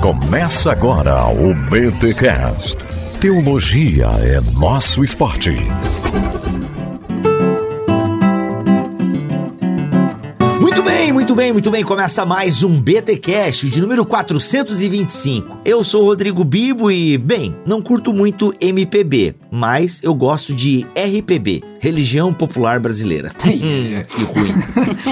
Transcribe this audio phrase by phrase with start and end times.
[0.00, 2.76] Começa agora o BTCast.
[3.20, 5.50] Teologia é nosso esporte.
[10.58, 11.84] Muito bem, muito bem, muito bem.
[11.84, 15.60] Começa mais um BTcast de número 425.
[15.62, 20.86] Eu sou o Rodrigo Bibo e, bem, não curto muito MPB, mas eu gosto de
[20.96, 23.30] RPB, Religião Popular Brasileira.
[23.44, 24.54] hum, que ruim.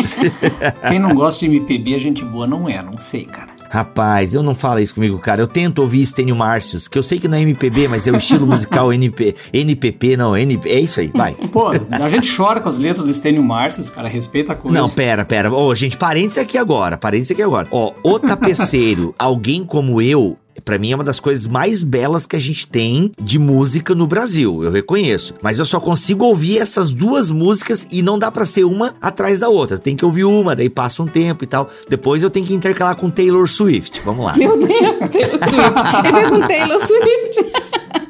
[0.88, 3.57] Quem não gosta de MPB, a gente boa não é, não sei, cara.
[3.70, 5.42] Rapaz, eu não falo isso comigo, cara.
[5.42, 8.16] Eu tento ouvir Stênio Márcios, que eu sei que não é MPB, mas é o
[8.16, 11.34] estilo musical NP, NPP, não, NP, é isso aí, vai.
[11.34, 14.78] Pô, a gente chora com as letras do Stênio Márcios, cara, respeita a coisa.
[14.78, 15.52] Não, pera, pera.
[15.52, 17.68] Ô, gente, parênteses aqui agora, parênteses aqui agora.
[17.70, 22.36] Ó, o tapeceiro, alguém como eu, Pra mim é uma das coisas mais belas que
[22.36, 25.34] a gente tem de música no Brasil, eu reconheço.
[25.42, 29.38] Mas eu só consigo ouvir essas duas músicas e não dá pra ser uma atrás
[29.38, 29.78] da outra.
[29.78, 31.68] Tem que ouvir uma, daí passa um tempo e tal.
[31.88, 34.00] Depois eu tenho que intercalar com Taylor Swift.
[34.04, 34.36] Vamos lá.
[34.36, 36.22] Meu Deus, Taylor Swift.
[36.22, 37.52] Eu com Taylor Swift.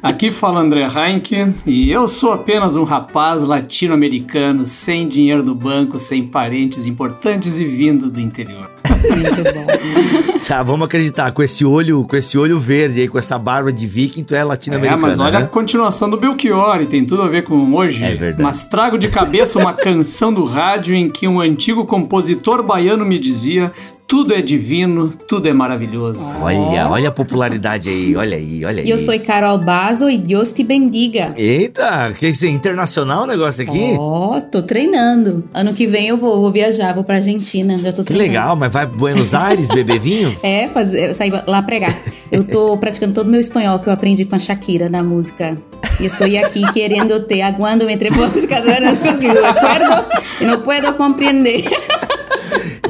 [0.01, 5.99] Aqui fala André Heinck e eu sou apenas um rapaz latino-americano sem dinheiro do banco,
[5.99, 8.71] sem parentes importantes e vindo do interior.
[8.85, 10.39] Muito bom.
[10.47, 11.31] Tá, vamos acreditar.
[11.31, 14.39] Com esse olho, com esse olho verde aí, com essa barba de viking, tu é
[14.39, 15.47] É, latino-americana, mas olha a né?
[15.47, 18.03] continuação do Belchior e tem tudo a ver com hoje.
[18.03, 18.41] É verdade.
[18.41, 23.19] Mas trago de cabeça uma canção do rádio em que um antigo compositor baiano me
[23.19, 23.71] dizia:
[24.09, 26.27] tudo é divino, tudo é maravilhoso.
[26.41, 28.89] Olha, olha a popularidade aí, olha aí, olha aí.
[28.89, 31.31] Eu sou Carol Bazo e Deus te bendiga.
[31.37, 33.95] Eita, que isso é internacional o negócio aqui?
[33.99, 35.43] Ó, oh, tô treinando.
[35.53, 37.77] Ano que vem eu vou, vou viajar, vou pra Argentina.
[37.77, 38.31] Já tô Que treinando.
[38.31, 40.35] legal, mas vai pra Buenos Aires beber vinho?
[40.41, 41.95] É, fazer, sair lá pregar.
[42.31, 45.55] Eu tô praticando todo o meu espanhol que eu aprendi com a Shakira na música.
[45.99, 50.05] E estou aqui querendo te aguando entre vosotros que acuerdo
[50.41, 51.65] e não puedo compreender.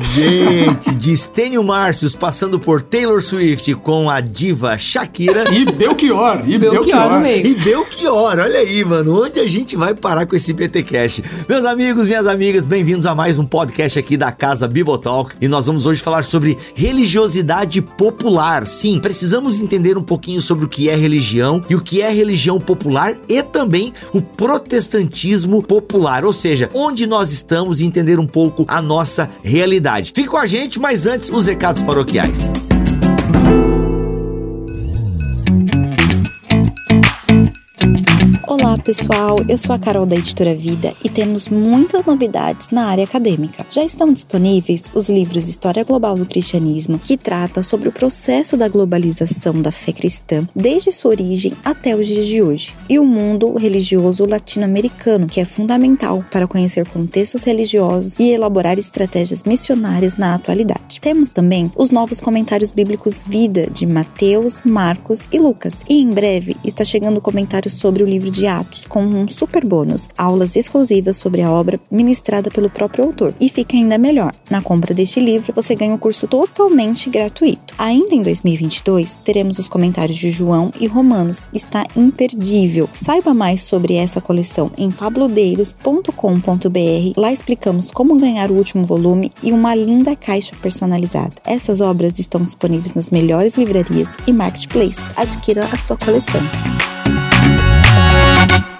[0.02, 5.54] Gente, de Stênio Márcios passando por Taylor Swift com a diva Shakira.
[5.54, 7.12] E Belchior, e Belchior Belchior.
[7.12, 7.46] no meio.
[7.46, 11.22] E Belchior, olha aí, mano, onde a gente vai parar com esse PT Cash?
[11.50, 15.36] Meus amigos, minhas amigas, bem-vindos a mais um podcast aqui da Casa Bibotalk.
[15.42, 18.66] E nós vamos hoje falar sobre religiosidade popular.
[18.66, 22.60] Sim, precisamos entender um pouquinho sobre o que é religião e o que é religião
[22.60, 28.66] popular e também o protestantismo popular, ou seja, onde nós estamos e entender um pouco
[28.68, 29.89] a nossa realidade.
[30.14, 32.48] Fique com a gente, mas antes, os recados paroquiais.
[38.50, 43.04] Olá pessoal, eu sou a Carol da Editora Vida e temos muitas novidades na área
[43.04, 43.64] acadêmica.
[43.70, 48.68] Já estão disponíveis os livros História Global do Cristianismo, que trata sobre o processo da
[48.68, 53.56] globalização da fé cristã, desde sua origem até os dias de hoje, e o mundo
[53.56, 61.00] religioso latino-americano, que é fundamental para conhecer contextos religiosos e elaborar estratégias missionárias na atualidade.
[61.00, 66.56] Temos também os novos comentários bíblicos Vida de Mateus, Marcos e Lucas, e em breve
[66.66, 71.18] está chegando o comentário sobre o livro de Atos com um super bônus, aulas exclusivas
[71.18, 73.34] sobre a obra ministrada pelo próprio autor.
[73.40, 77.74] E fica ainda melhor, na compra deste livro você ganha um curso totalmente gratuito.
[77.78, 82.88] Ainda em 2022 teremos os comentários de João e Romanos, está imperdível.
[82.92, 87.14] Saiba mais sobre essa coleção em pablodeiros.com.br.
[87.18, 91.34] Lá explicamos como ganhar o último volume e uma linda caixa personalizada.
[91.46, 95.14] Essas obras estão disponíveis nas melhores livrarias e marketplaces.
[95.16, 96.42] Adquira a sua coleção.
[98.50, 98.79] thank you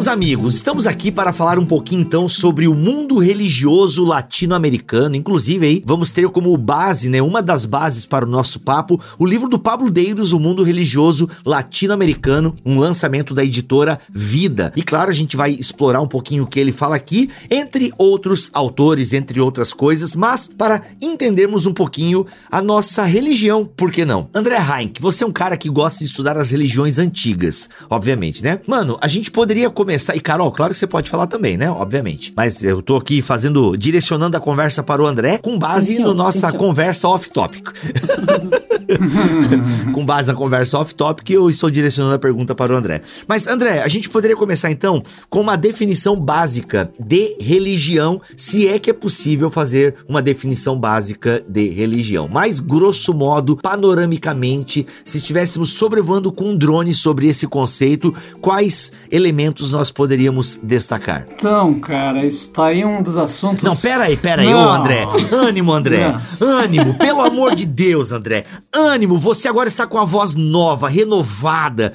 [0.00, 5.14] Meus amigos, estamos aqui para falar um pouquinho então sobre o mundo religioso latino-americano.
[5.14, 9.26] Inclusive aí vamos ter como base, né, uma das bases para o nosso papo, o
[9.26, 14.72] livro do Pablo Deiros, O Mundo Religioso Latino-Americano, um lançamento da editora Vida.
[14.74, 18.48] E claro, a gente vai explorar um pouquinho o que ele fala aqui, entre outros
[18.54, 24.30] autores, entre outras coisas, mas para entendermos um pouquinho a nossa religião, por que não?
[24.32, 28.60] André Heinck, você é um cara que gosta de estudar as religiões antigas, obviamente, né?
[28.66, 29.89] Mano, a gente poderia começar.
[30.14, 31.70] E Carol, claro que você pode falar também, né?
[31.70, 32.32] Obviamente.
[32.36, 36.08] Mas eu tô aqui fazendo, direcionando a conversa para o André com base senhor.
[36.08, 37.68] no nossa conversa off-topic.
[39.92, 43.00] com base na conversa off-topic, eu estou direcionando a pergunta para o André.
[43.26, 48.78] Mas, André, a gente poderia começar então com uma definição básica de religião, se é
[48.78, 52.28] que é possível fazer uma definição básica de religião.
[52.28, 59.72] Mais grosso modo, panoramicamente, se estivéssemos sobrevoando com um drone sobre esse conceito, quais elementos
[59.72, 61.26] nós poderíamos destacar?
[61.34, 63.62] Então, cara, está aí um dos assuntos.
[63.62, 64.74] Não, pera aí, pera aí, ô Não.
[64.74, 65.06] André.
[65.32, 66.14] Ânimo, André.
[66.40, 68.44] Ânimo, pelo amor de Deus, André.
[68.88, 71.92] Ânimo, você agora está com a voz nova, renovada.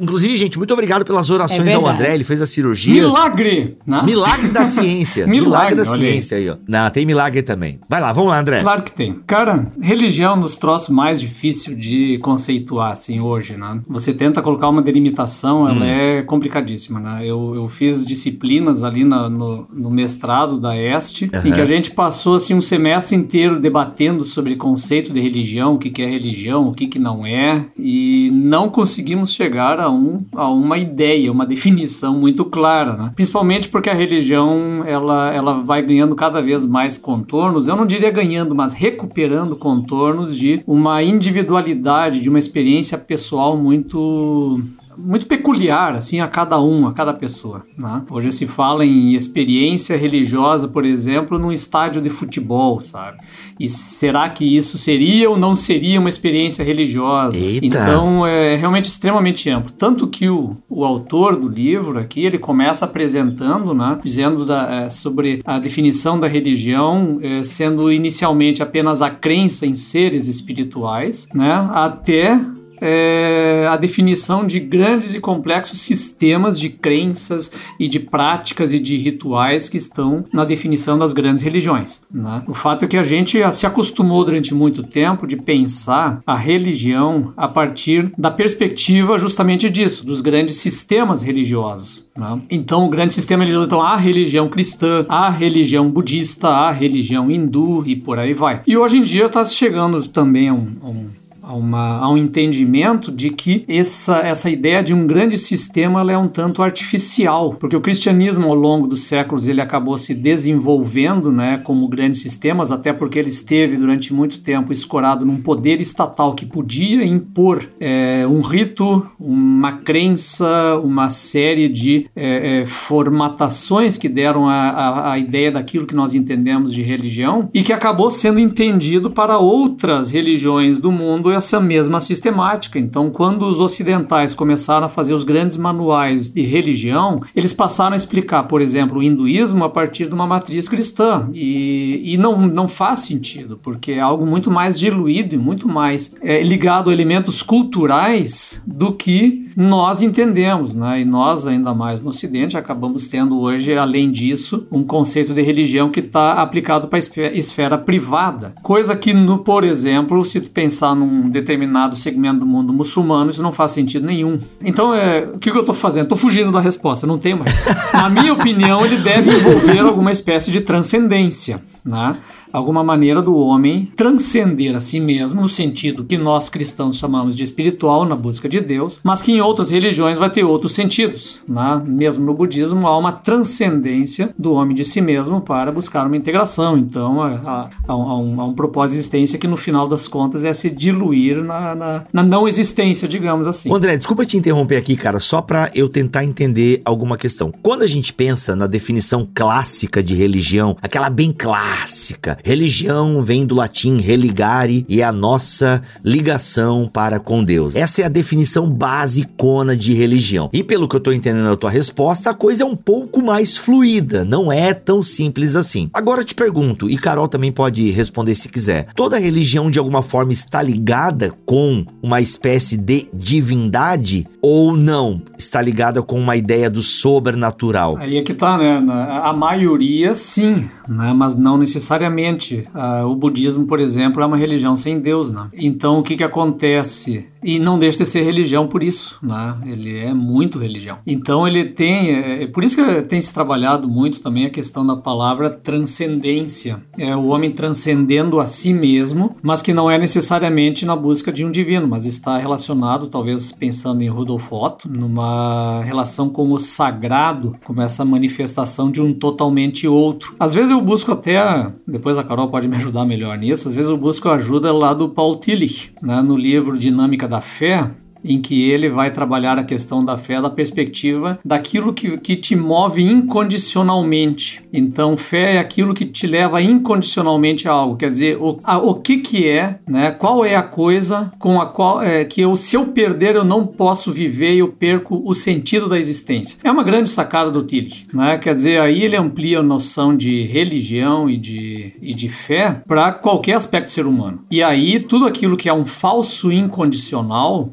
[0.00, 3.02] Inclusive, gente, muito obrigado pelas orações é ao André, ele fez a cirurgia.
[3.02, 3.76] Milagre!
[3.86, 4.02] Né?
[4.04, 5.26] Milagre da ciência.
[5.26, 6.48] milagre, milagre da ciência aí.
[6.48, 6.56] ó.
[6.66, 7.78] Não, tem milagre também.
[7.88, 8.60] Vai lá, vamos lá, André.
[8.60, 9.14] Claro que tem.
[9.26, 13.80] Cara, religião é um dos troços mais difíceis de conceituar, assim, hoje, né?
[13.88, 15.84] Você tenta colocar uma delimitação, ela hum.
[15.84, 17.20] é complicadíssima, né?
[17.22, 21.48] Eu, eu fiz disciplinas ali na, no, no mestrado da Este, uhum.
[21.48, 25.78] em que a gente passou, assim, um semestre inteiro debatendo sobre conceito de religião, o
[25.78, 26.21] que, que é religião,
[26.66, 31.46] o que, que não é, e não conseguimos chegar a, um, a uma ideia, uma
[31.46, 33.10] definição muito clara, né?
[33.14, 38.10] Principalmente porque a religião, ela, ela vai ganhando cada vez mais contornos, eu não diria
[38.10, 44.60] ganhando, mas recuperando contornos de uma individualidade, de uma experiência pessoal muito
[44.96, 47.64] muito peculiar assim a cada um, a cada pessoa.
[47.78, 48.02] Né?
[48.10, 53.18] Hoje se fala em experiência religiosa, por exemplo, num estádio de futebol, sabe?
[53.58, 57.36] E será que isso seria ou não seria uma experiência religiosa?
[57.38, 57.66] Eita.
[57.66, 59.70] Então é realmente extremamente amplo.
[59.70, 64.90] Tanto que o, o autor do livro aqui ele começa apresentando, né, dizendo da, é,
[64.90, 71.68] sobre a definição da religião é, sendo inicialmente apenas a crença em seres espirituais, né,
[71.72, 72.40] até
[72.82, 78.96] é, a definição de grandes e complexos sistemas de crenças e de práticas e de
[78.96, 82.02] rituais que estão na definição das grandes religiões.
[82.12, 82.42] Né?
[82.48, 87.32] O fato é que a gente se acostumou durante muito tempo de pensar a religião
[87.36, 92.08] a partir da perspectiva justamente disso, dos grandes sistemas religiosos.
[92.16, 92.42] Né?
[92.50, 97.84] Então, o grande sistema religioso, então, a religião cristã, a religião budista, a religião hindu
[97.86, 98.60] e por aí vai.
[98.66, 103.10] E hoje em dia está chegando também a um, um a, uma, a um entendimento
[103.10, 107.80] de que essa, essa ideia de um grande sistema é um tanto artificial, porque o
[107.80, 113.18] cristianismo ao longo dos séculos ele acabou se desenvolvendo né, como grandes sistemas, até porque
[113.18, 119.06] ele esteve durante muito tempo escorado num poder estatal que podia impor é, um rito,
[119.18, 125.86] uma crença, uma série de é, é, formatações que deram a, a, a ideia daquilo
[125.86, 131.31] que nós entendemos de religião e que acabou sendo entendido para outras religiões do mundo
[131.32, 132.78] essa mesma sistemática.
[132.78, 137.96] Então, quando os ocidentais começaram a fazer os grandes manuais de religião, eles passaram a
[137.96, 141.28] explicar, por exemplo, o hinduísmo a partir de uma matriz cristã.
[141.32, 146.14] E, e não, não faz sentido, porque é algo muito mais diluído e muito mais
[146.20, 151.00] é, ligado a elementos culturais do que nós entendemos, né?
[151.00, 155.90] E nós, ainda mais no Ocidente, acabamos tendo hoje, além disso, um conceito de religião
[155.90, 158.54] que está aplicado para a esfera privada.
[158.62, 163.30] Coisa que, no, por exemplo, se tu pensar num um determinado segmento do mundo muçulmano,
[163.30, 164.38] isso não faz sentido nenhum.
[164.60, 166.04] Então, é, o que, que eu estou fazendo?
[166.04, 167.92] Estou fugindo da resposta, não tenho mais.
[167.92, 172.16] Na minha opinião, ele deve envolver alguma espécie de transcendência, né?
[172.52, 177.42] Alguma maneira do homem transcender a si mesmo, no sentido que nós cristãos chamamos de
[177.42, 181.40] espiritual, na busca de Deus, mas que em outras religiões vai ter outros sentidos.
[181.48, 181.82] Né?
[181.86, 186.76] Mesmo no budismo, há uma transcendência do homem de si mesmo para buscar uma integração.
[186.76, 190.52] Então, há, há, um, há um, propósito de existência que, no final das contas, é
[190.52, 193.72] se diluir na, na, na não existência, digamos assim.
[193.72, 197.52] André, desculpa te interromper aqui, cara, só para eu tentar entender alguma questão.
[197.62, 203.54] Quando a gente pensa na definição clássica de religião, aquela bem clássica, Religião vem do
[203.54, 207.76] latim religare e é a nossa ligação para com Deus.
[207.76, 210.50] Essa é a definição basicona de religião.
[210.52, 213.56] E pelo que eu estou entendendo da tua resposta, a coisa é um pouco mais
[213.56, 215.88] fluida, não é tão simples assim.
[215.92, 218.86] Agora te pergunto, e Carol também pode responder se quiser.
[218.94, 225.22] Toda religião de alguma forma está ligada com uma espécie de divindade ou não?
[225.38, 227.96] Está ligada com uma ideia do sobrenatural?
[227.98, 228.82] Aí é que tá, né?
[229.22, 231.12] A maioria sim, né?
[231.12, 232.31] Mas não necessariamente
[232.74, 235.48] Uh, o budismo, por exemplo, é uma religião sem Deus, né?
[235.54, 237.26] Então, o que que acontece?
[237.42, 239.56] E não deixa de ser religião por isso, né?
[239.66, 240.98] Ele é muito religião.
[241.06, 242.10] Então, ele tem...
[242.10, 246.82] É, é por isso que tem se trabalhado muito também a questão da palavra transcendência.
[246.96, 251.44] É o homem transcendendo a si mesmo, mas que não é necessariamente na busca de
[251.44, 257.56] um divino, mas está relacionado, talvez pensando em Rudolf Otto, numa relação com o sagrado,
[257.64, 260.34] como essa manifestação de um totalmente outro.
[260.38, 263.68] Às vezes eu busco até, depois a Carol pode me ajudar melhor nisso.
[263.68, 267.82] Às vezes eu busco ajuda lá do Paul Tillich, né, no livro Dinâmica da Fé,
[268.24, 272.56] em que ele vai trabalhar a questão da fé da perspectiva daquilo que, que te
[272.56, 274.62] move incondicionalmente.
[274.72, 277.96] Então, fé é aquilo que te leva incondicionalmente a algo.
[277.96, 280.10] Quer dizer, o, a, o que que é, né?
[280.10, 283.66] Qual é a coisa com a qual é, que eu, se eu perder, eu não
[283.66, 286.58] posso viver e eu perco o sentido da existência.
[286.62, 288.38] É uma grande sacada do Tillich, né?
[288.38, 293.12] Quer dizer, aí ele amplia a noção de religião e de, e de fé para
[293.12, 294.44] qualquer aspecto do ser humano.
[294.50, 297.72] E aí, tudo aquilo que é um falso incondicional,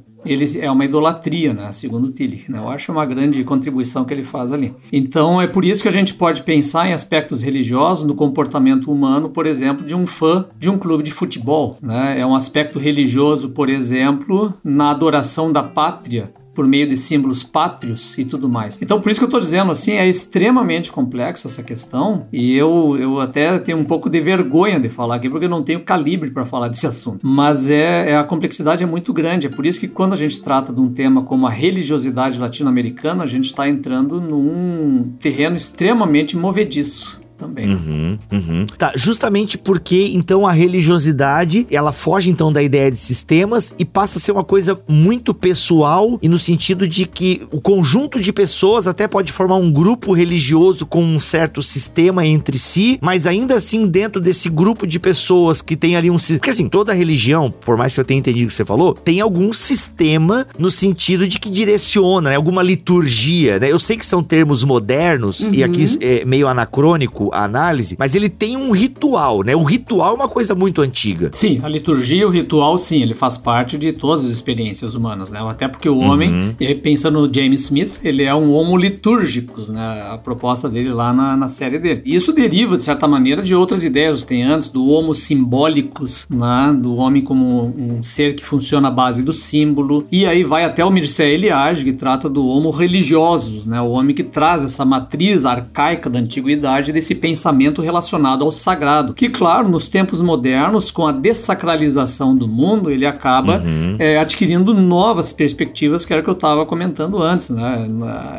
[0.60, 2.52] é uma idolatria, né, segundo Tillich.
[2.52, 2.60] Né?
[2.60, 4.74] Eu acho uma grande contribuição que ele faz ali.
[4.92, 9.30] Então é por isso que a gente pode pensar em aspectos religiosos no comportamento humano,
[9.30, 11.78] por exemplo, de um fã de um clube de futebol.
[11.82, 12.20] Né?
[12.20, 18.18] É um aspecto religioso, por exemplo, na adoração da pátria por meio de símbolos pátrios
[18.18, 18.78] e tudo mais.
[18.82, 22.98] Então, por isso que eu estou dizendo assim, é extremamente complexa essa questão e eu,
[23.00, 26.32] eu até tenho um pouco de vergonha de falar aqui porque eu não tenho calibre
[26.32, 27.26] para falar desse assunto.
[27.26, 29.48] Mas é, é, a complexidade é muito grande.
[29.48, 33.24] É por isso que quando a gente trata de um tema como a religiosidade latino-americana,
[33.24, 37.70] a gente está entrando num terreno extremamente movediço também.
[37.70, 38.66] Uhum, uhum.
[38.78, 44.18] Tá, justamente porque então a religiosidade ela foge então da ideia de sistemas e passa
[44.18, 48.88] a ser uma coisa muito pessoal e no sentido de que o conjunto de pessoas
[48.88, 53.88] até pode formar um grupo religioso com um certo sistema entre si, mas ainda assim
[53.88, 57.94] dentro desse grupo de pessoas que tem ali um porque assim toda religião, por mais
[57.94, 61.50] que eu tenha entendido o que você falou, tem algum sistema no sentido de que
[61.50, 62.36] direciona, né?
[62.36, 63.72] alguma liturgia, né?
[63.72, 65.54] Eu sei que são termos modernos uhum.
[65.54, 65.98] e aqui uhum.
[66.02, 69.56] é meio anacrônico a análise, mas ele tem um ritual, né?
[69.56, 71.30] O ritual é uma coisa muito antiga.
[71.34, 75.40] Sim, a liturgia, o ritual, sim, ele faz parte de todas as experiências humanas, né?
[75.48, 76.56] Até porque o homem, uhum.
[76.82, 80.10] pensando no James Smith, ele é um homo litúrgicos, né?
[80.12, 82.02] A proposta dele lá na, na série dele.
[82.06, 86.76] E isso deriva, de certa maneira, de outras ideias tem antes, do homo simbólicos, né?
[86.80, 90.06] Do homem como um ser que funciona à base do símbolo.
[90.12, 93.82] E aí vai até o Mircea Eliade, que trata do homo religiosos, né?
[93.82, 99.14] O homem que traz essa matriz arcaica da antiguidade desse pensamento relacionado ao sagrado.
[99.14, 103.96] Que, claro, nos tempos modernos, com a dessacralização do mundo, ele acaba uhum.
[104.00, 107.88] é, adquirindo novas perspectivas, que era o que eu estava comentando antes, né?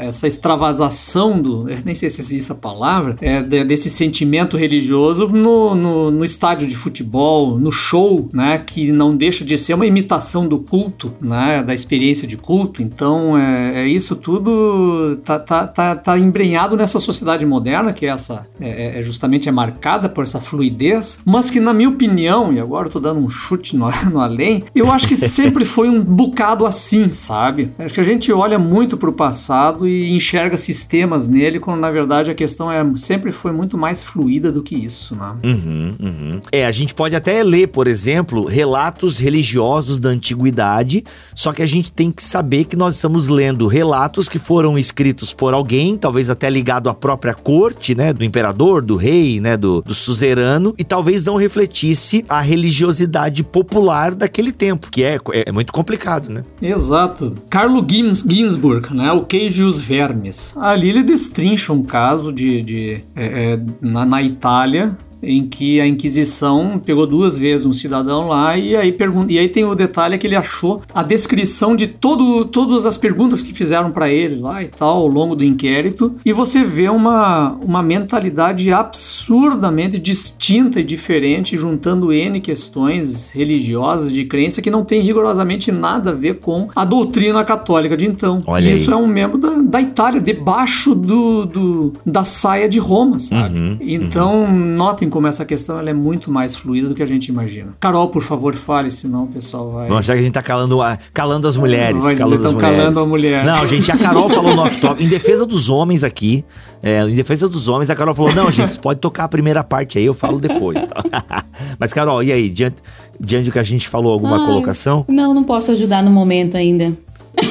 [0.01, 1.65] Essa extravasação do.
[1.85, 6.77] Nem sei se existe essa palavra, é, desse sentimento religioso no, no, no, estádio de
[6.77, 8.59] futebol, no show, né?
[8.59, 11.63] Que não deixa de ser uma imitação do culto, né?
[11.63, 12.83] Da experiência de culto.
[12.83, 18.11] Então, é, é isso tudo tá, tá, tá, tá embrenhado nessa sociedade moderna, que é
[18.11, 18.47] essa.
[18.61, 22.61] É, é, é, justamente é marcada por essa fluidez, mas que na minha opinião, e
[22.61, 26.03] agora eu tô dando um chute no, no além, eu acho que sempre foi um
[26.03, 27.71] bocado assim, sabe?
[27.79, 32.31] Acho que a gente olha muito pro passado e enxerga sistemas nele, quando na verdade
[32.31, 35.35] a questão é sempre foi muito mais fluida do que isso, né?
[35.45, 36.41] Uhum, uhum.
[36.53, 41.67] É, a gente pode até ler, por exemplo, relatos religiosos da antiguidade, só que a
[41.67, 46.31] gente tem que saber que nós estamos lendo relatos que foram escritos por alguém, talvez
[46.31, 50.75] até ligado à própria corte, né, do imperador imperador, do rei, né, do, do suzerano,
[50.79, 56.43] e talvez não refletisse a religiosidade popular daquele tempo, que é, é, muito complicado, né?
[56.61, 57.35] Exato.
[57.49, 60.55] Carlo Gins, Ginsburg, né, o queijo e os vermes.
[60.57, 65.87] Ali ele destrincha um caso de, de é, é na, na Itália, em que a
[65.87, 70.19] Inquisição pegou duas vezes um cidadão lá e aí pergunta, e aí tem o detalhe
[70.19, 74.63] que ele achou a descrição de todo, todas as perguntas que fizeram para ele lá
[74.63, 80.85] e tal ao longo do inquérito e você vê uma, uma mentalidade absurdamente distinta e
[80.85, 86.67] diferente juntando N questões religiosas de crença que não tem rigorosamente nada a ver com
[86.75, 88.43] a doutrina católica de então.
[88.47, 89.01] Olha Isso aí.
[89.01, 93.59] é um membro da, da Itália, debaixo do, do, da saia de Roma, sabe?
[93.59, 94.77] Uhum, então, uhum.
[94.77, 97.73] notem como essa questão ela é muito mais fluida do que a gente imagina.
[97.79, 99.89] Carol, por favor, fale, senão o pessoal vai.
[99.89, 100.79] Vamos achar que a gente tá calando,
[101.13, 102.03] calando as mulheres.
[102.03, 102.77] Vai calando as mulheres.
[102.79, 103.45] calando a mulher.
[103.45, 105.05] Não, gente, a Carol falou no off-top.
[105.05, 106.45] Em defesa dos homens aqui,
[106.83, 109.99] é, em defesa dos homens, a Carol falou: não, gente, pode tocar a primeira parte
[109.99, 110.85] aí, eu falo depois.
[110.85, 111.03] Tá?
[111.79, 112.49] Mas, Carol, e aí?
[112.49, 112.77] Diante,
[113.21, 115.05] diante do que a gente falou, alguma Ai, colocação?
[115.09, 116.93] Não, não posso ajudar no momento ainda.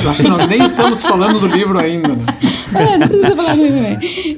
[0.03, 2.17] Eu acho que nós nem estamos falando do livro ainda.
[2.71, 2.93] Né?
[2.93, 3.63] É, não precisa falar do.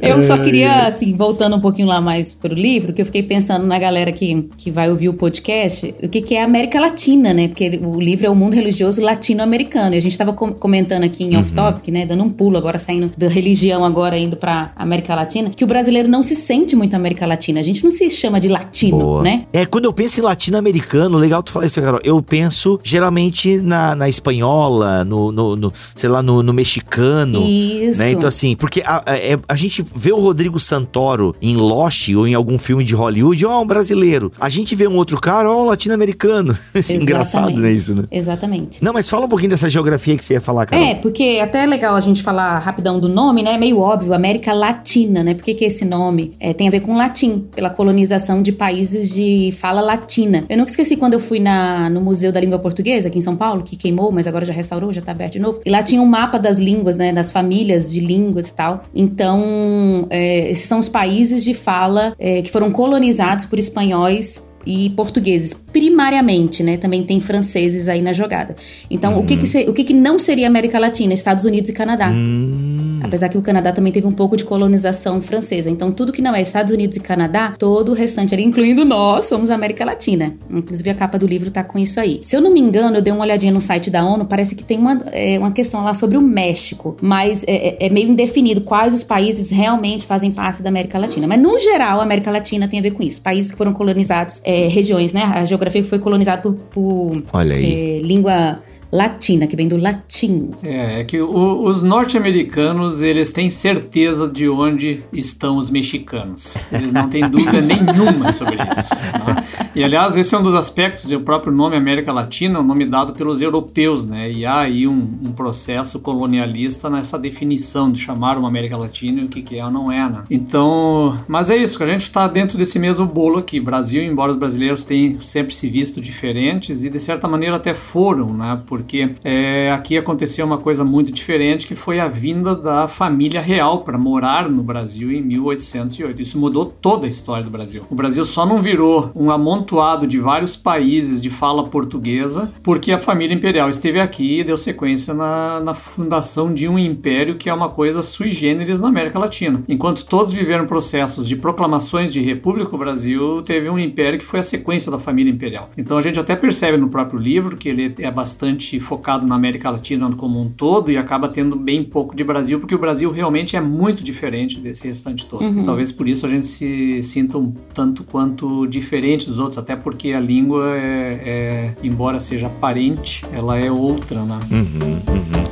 [0.01, 3.65] Eu só queria, assim, voltando um pouquinho lá mais pro livro, que eu fiquei pensando
[3.65, 7.47] na galera que, que vai ouvir o podcast, o que, que é América Latina, né?
[7.47, 9.95] Porque o livro é o mundo religioso latino-americano.
[9.95, 11.41] E a gente estava comentando aqui em uhum.
[11.41, 12.05] off-topic, né?
[12.05, 16.09] Dando um pulo agora, saindo da religião, agora indo pra América Latina, que o brasileiro
[16.09, 17.59] não se sente muito América Latina.
[17.59, 19.23] A gente não se chama de latino, Boa.
[19.23, 19.45] né?
[19.53, 21.99] É, quando eu penso em latino-americano, legal tu falar isso, Carol.
[22.03, 27.41] Eu penso geralmente na, na espanhola, no, no, no sei lá, no, no mexicano.
[27.45, 27.99] Isso.
[27.99, 28.11] Né?
[28.21, 32.27] Então, assim, porque a, a, é, a gente vê o Rodrigo Santoro em Lost ou
[32.27, 34.31] em algum filme de Hollywood, ó, um brasileiro.
[34.39, 36.57] A gente vê um outro cara, ó, um latino-americano.
[36.89, 38.03] Engraçado, né, isso, né?
[38.11, 38.83] Exatamente.
[38.83, 40.81] Não, mas fala um pouquinho dessa geografia que você ia falar, cara.
[40.81, 43.53] É, porque até é legal a gente falar rapidão do nome, né?
[43.53, 45.33] É meio óbvio, América Latina, né?
[45.33, 49.13] Por que, que esse nome é, tem a ver com latim, pela colonização de países
[49.13, 50.45] de fala latina.
[50.49, 53.35] Eu nunca esqueci quando eu fui na, no Museu da Língua Portuguesa, aqui em São
[53.35, 55.61] Paulo, que queimou, mas agora já restaurou, já tá aberto de novo.
[55.65, 57.11] E lá tinha um mapa das línguas, né?
[57.11, 58.83] Das famílias de línguas e tal.
[58.93, 64.89] Então, é, esses são os países de fala é, que foram colonizados por espanhóis e
[64.91, 66.77] portugueses, primariamente, né?
[66.77, 68.55] Também tem franceses aí na jogada.
[68.89, 69.19] Então, uhum.
[69.21, 71.13] o, que, que, se, o que, que não seria América Latina?
[71.13, 72.09] Estados Unidos e Canadá.
[72.09, 72.99] Hum.
[73.03, 75.69] Apesar que o Canadá também teve um pouco de colonização francesa.
[75.69, 79.25] Então, tudo que não é Estados Unidos e Canadá, todo o restante ali, incluindo nós,
[79.25, 80.35] somos América Latina.
[80.49, 82.19] Inclusive, a capa do livro tá com isso aí.
[82.23, 84.63] Se eu não me engano, eu dei uma olhadinha no site da ONU, parece que
[84.63, 88.61] tem uma, é, uma questão lá sobre o México, mas é, é, é meio indefinido
[88.61, 91.27] quais os países realmente fazem parte da América Latina.
[91.27, 93.21] Mas, no geral, a América Latina tem a ver com isso.
[93.21, 95.23] Países que foram colonizados, é, regiões, né?
[95.23, 97.97] A geografia que foi colonizada por, por Olha aí.
[97.97, 98.59] É, língua
[98.91, 100.49] latina, que vem do latim.
[100.61, 106.57] É, é que o, os norte-americanos, eles têm certeza de onde estão os mexicanos.
[106.71, 108.93] Eles não têm dúvida nenhuma sobre isso.
[108.93, 109.43] Né?
[109.73, 112.65] E, aliás, esse é um dos aspectos, e o próprio nome América Latina é um
[112.65, 114.29] nome dado pelos europeus, né?
[114.29, 119.25] E há aí um, um processo colonialista nessa definição de chamar uma América Latina e
[119.25, 120.23] o que, que é ou não é, né?
[120.29, 123.59] Então, mas é isso, que a gente está dentro desse mesmo bolo aqui.
[123.59, 128.33] Brasil, embora os brasileiros tenham sempre se visto diferentes, e de certa maneira até foram,
[128.33, 128.61] né?
[128.65, 133.39] Por porque é, aqui aconteceu uma coisa muito diferente que foi a vinda da família
[133.39, 136.21] real para morar no Brasil em 1808.
[136.21, 137.83] Isso mudou toda a história do Brasil.
[137.89, 142.99] O Brasil só não virou um amontoado de vários países de fala portuguesa porque a
[142.99, 147.53] família imperial esteve aqui e deu sequência na, na fundação de um império que é
[147.53, 149.63] uma coisa sui generis na América Latina.
[149.67, 154.39] Enquanto todos viveram processos de proclamações de república, o Brasil teve um império que foi
[154.39, 155.69] a sequência da família imperial.
[155.77, 159.69] Então a gente até percebe no próprio livro que ele é bastante focado na América
[159.69, 163.55] Latina como um todo e acaba tendo bem pouco de Brasil, porque o Brasil realmente
[163.55, 165.43] é muito diferente desse restante todo.
[165.43, 165.63] Uhum.
[165.63, 170.13] Talvez por isso a gente se sinta um tanto quanto diferente dos outros, até porque
[170.13, 174.39] a língua é, é embora seja parente, ela é outra, né?
[174.51, 175.50] Uhum, uhum.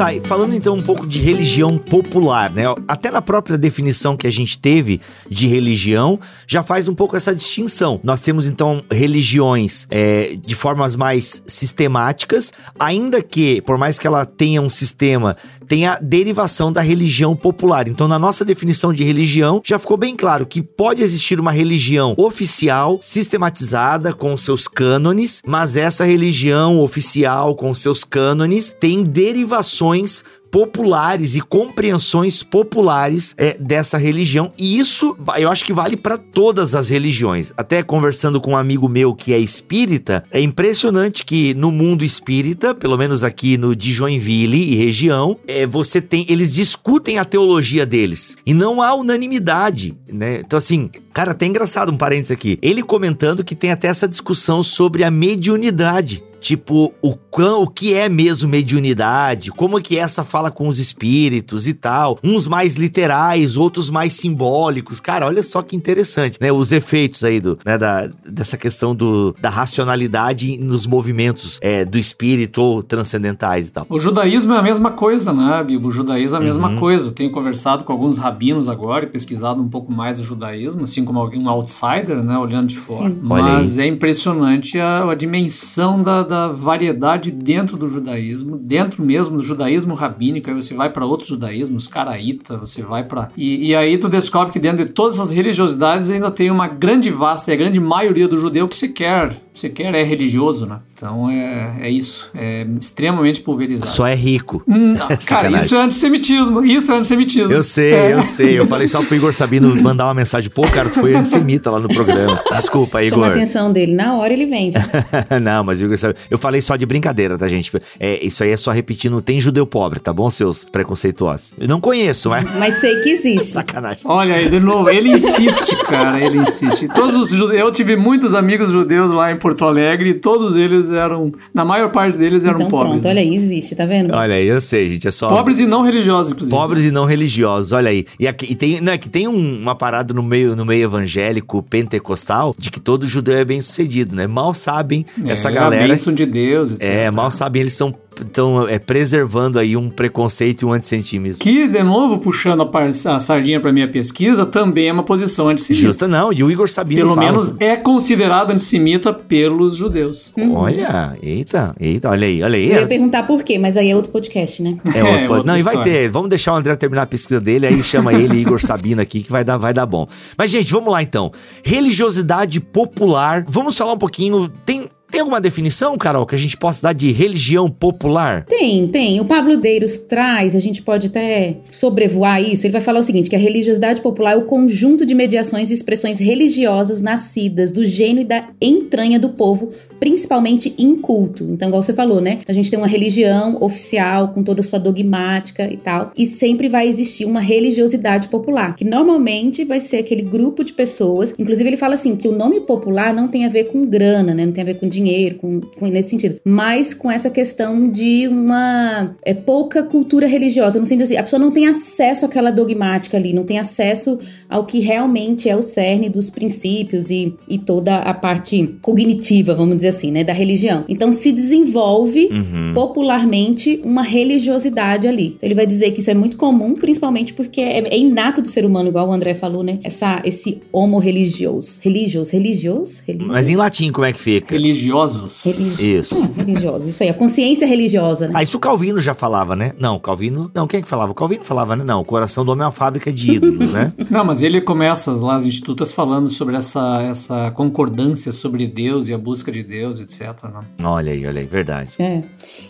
[0.00, 2.62] Tá, falando então um pouco de religião popular, né?
[2.88, 7.34] Até na própria definição que a gente teve de religião, já faz um pouco essa
[7.34, 8.00] distinção.
[8.02, 14.24] Nós temos então religiões é, de formas mais sistemáticas, ainda que, por mais que ela
[14.24, 15.36] tenha um sistema,
[15.68, 17.86] tenha derivação da religião popular.
[17.86, 22.14] Então, na nossa definição de religião, já ficou bem claro que pode existir uma religião
[22.16, 30.24] oficial, sistematizada, com seus cânones, mas essa religião oficial, com seus cânones, tem derivações ações
[30.50, 34.52] populares e compreensões populares é, dessa religião.
[34.58, 37.52] E isso eu acho que vale para todas as religiões.
[37.56, 42.74] Até conversando com um amigo meu que é espírita, é impressionante que no mundo espírita,
[42.74, 46.26] pelo menos aqui no de Joinville e região, é, você tem.
[46.28, 48.36] Eles discutem a teologia deles.
[48.44, 50.40] E não há unanimidade, né?
[50.40, 52.58] Então, assim, cara, até engraçado um parênteses aqui.
[52.60, 56.22] Ele comentando que tem até essa discussão sobre a mediunidade.
[56.40, 61.66] Tipo, o, o que é mesmo mediunidade, como é que essa fala com os espíritos
[61.66, 62.20] e tal.
[62.22, 65.00] Uns mais literais, outros mais simbólicos.
[65.00, 66.52] Cara, olha só que interessante, né?
[66.52, 71.98] Os efeitos aí do, né, da, dessa questão do, da racionalidade nos movimentos é, do
[71.98, 73.86] espírito ou transcendentais e tal.
[73.88, 75.88] O judaísmo é a mesma coisa, né, Bibo?
[75.88, 76.78] O judaísmo é a mesma uhum.
[76.78, 77.08] coisa.
[77.08, 81.04] Eu tenho conversado com alguns rabinos agora e pesquisado um pouco mais o judaísmo, assim
[81.04, 83.10] como algum outsider, né, olhando de fora.
[83.10, 83.18] Sim.
[83.20, 89.42] Mas é impressionante a, a dimensão da da variedade dentro do judaísmo, dentro mesmo do
[89.42, 89.94] judaísmo
[90.30, 94.08] rabínico, aí você vai para outros judaísmos, caraíta, você vai para e, e, aí tu
[94.08, 97.80] descobre que dentro de todas as religiosidades ainda tem uma grande vasta e a grande
[97.80, 100.78] maioria do judeu que se quer você quer é religioso, né?
[100.92, 102.30] Então é, é isso.
[102.34, 103.90] É extremamente pulverizado.
[103.90, 104.62] Só é rico.
[104.66, 104.94] Hum,
[105.26, 106.64] cara, isso é antissemitismo.
[106.64, 107.52] Isso é antissemitismo.
[107.52, 108.12] Eu sei, é.
[108.12, 108.58] eu sei.
[108.58, 110.50] Eu falei só pro Igor Sabino mandar uma mensagem.
[110.50, 112.40] Pô, cara, tu foi antissemita lá no programa.
[112.52, 113.18] Desculpa, Igor.
[113.18, 113.92] Chama a atenção dele.
[113.92, 114.72] Na hora ele vem.
[115.42, 116.18] não, mas o Igor Sabino...
[116.30, 117.72] Eu falei só de brincadeira, tá, gente?
[117.98, 119.20] É, isso aí é só repetindo.
[119.20, 120.19] Tem judeu pobre, tá bom?
[120.20, 121.52] Bom, seus preconceituosos?
[121.58, 122.44] Eu não conheço, mas.
[122.58, 123.44] Mas sei que existe.
[123.52, 124.00] Sacanagem.
[124.04, 126.88] Olha aí, de novo, ele insiste, cara, ele insiste.
[126.88, 130.90] Todos os judeus, eu tive muitos amigos judeus lá em Porto Alegre e todos eles
[130.90, 132.92] eram, na maior parte deles eram Então pobres.
[132.92, 134.12] pronto, olha aí, existe, tá vendo?
[134.14, 135.08] Olha aí, eu sei, gente.
[135.08, 135.28] É só.
[135.28, 136.56] Pobres e não religiosos, inclusive.
[136.56, 138.04] Pobres e não religiosos, olha aí.
[138.18, 140.84] E, aqui, e tem, não, é que tem um- uma parada no meio, no meio
[140.84, 144.26] evangélico pentecostal de que todo judeu é bem sucedido, né?
[144.26, 145.84] Mal sabem essa É, galera.
[145.84, 146.88] A bênção de Deus, etc.
[146.88, 151.42] É, mal sabem, eles estão estão é, preservando aí um preconceito e um antissemitismo.
[151.42, 155.48] Que, de novo, puxando a, par- a sardinha para minha pesquisa, também é uma posição
[155.48, 155.84] antissemita.
[155.86, 160.30] Justa não, e o Igor Sabino Pelo fala menos é considerado antissemita pelos judeus.
[160.54, 162.70] Olha, eita, eita, olha aí, olha aí.
[162.72, 164.76] Eu ia perguntar por quê, mas aí é outro podcast, né?
[164.94, 165.92] É outro É, pod- outra Não, e vai história.
[165.92, 166.08] ter.
[166.10, 169.30] Vamos deixar o André terminar a pesquisa dele, aí chama ele, Igor Sabino aqui, que
[169.30, 170.06] vai dar, vai dar bom.
[170.36, 171.30] Mas, gente, vamos lá então.
[171.64, 173.44] Religiosidade popular.
[173.48, 174.48] Vamos falar um pouquinho.
[174.66, 174.88] Tem,
[175.20, 178.46] tem alguma definição, Carol, que a gente possa dar de religião popular?
[178.46, 179.20] Tem, tem.
[179.20, 182.66] O Pablo Deiros traz, a gente pode até sobrevoar isso.
[182.66, 185.74] Ele vai falar o seguinte: que a religiosidade popular é o conjunto de mediações e
[185.74, 191.44] expressões religiosas nascidas do gênio e da entranha do povo, principalmente em culto.
[191.50, 192.40] Então, igual você falou, né?
[192.48, 196.70] A gente tem uma religião oficial com toda a sua dogmática e tal, e sempre
[196.70, 201.34] vai existir uma religiosidade popular, que normalmente vai ser aquele grupo de pessoas.
[201.38, 204.46] Inclusive, ele fala assim que o nome popular não tem a ver com grana, né?
[204.46, 205.09] Não tem a ver com dinheiro,
[205.40, 210.86] com, com- nesse sentido, mas com essa questão de uma é, pouca cultura religiosa, no
[210.86, 214.18] sentido assim, a pessoa não tem acesso àquela dogmática ali, não tem acesso
[214.48, 219.76] ao que realmente é o cerne dos princípios e, e toda a parte cognitiva, vamos
[219.76, 220.84] dizer assim, né, da religião.
[220.88, 222.28] Então se desenvolve
[222.74, 225.34] popularmente uma religiosidade ali.
[225.36, 228.48] Então ele vai dizer que isso é muito comum, principalmente porque é, é inato do
[228.48, 229.78] ser humano, igual o André falou, né?
[229.82, 231.78] Essa, esse homo religioso.
[231.82, 233.02] Religioso, religioso?
[233.06, 233.32] religioso?
[233.32, 234.54] Mas em latim, como é que fica?
[234.90, 235.44] Religiosos.
[235.44, 236.22] Religi- Isso.
[236.22, 238.32] Ah, religioso, isso aí, a consciência religiosa, né?
[238.36, 239.72] Ah, isso o Calvino já falava, né?
[239.78, 240.50] Não, o Calvino.
[240.54, 241.12] Não, quem é que falava?
[241.12, 241.84] O Calvino falava, né?
[241.84, 243.92] Não, o coração do homem é uma fábrica de ídolos, né?
[244.10, 249.14] Não, mas ele começa lá as institutas falando sobre essa, essa concordância sobre Deus e
[249.14, 250.44] a busca de Deus, etc.
[250.44, 250.60] Né?
[250.84, 251.90] olha aí, olha aí, verdade.
[251.98, 252.22] É.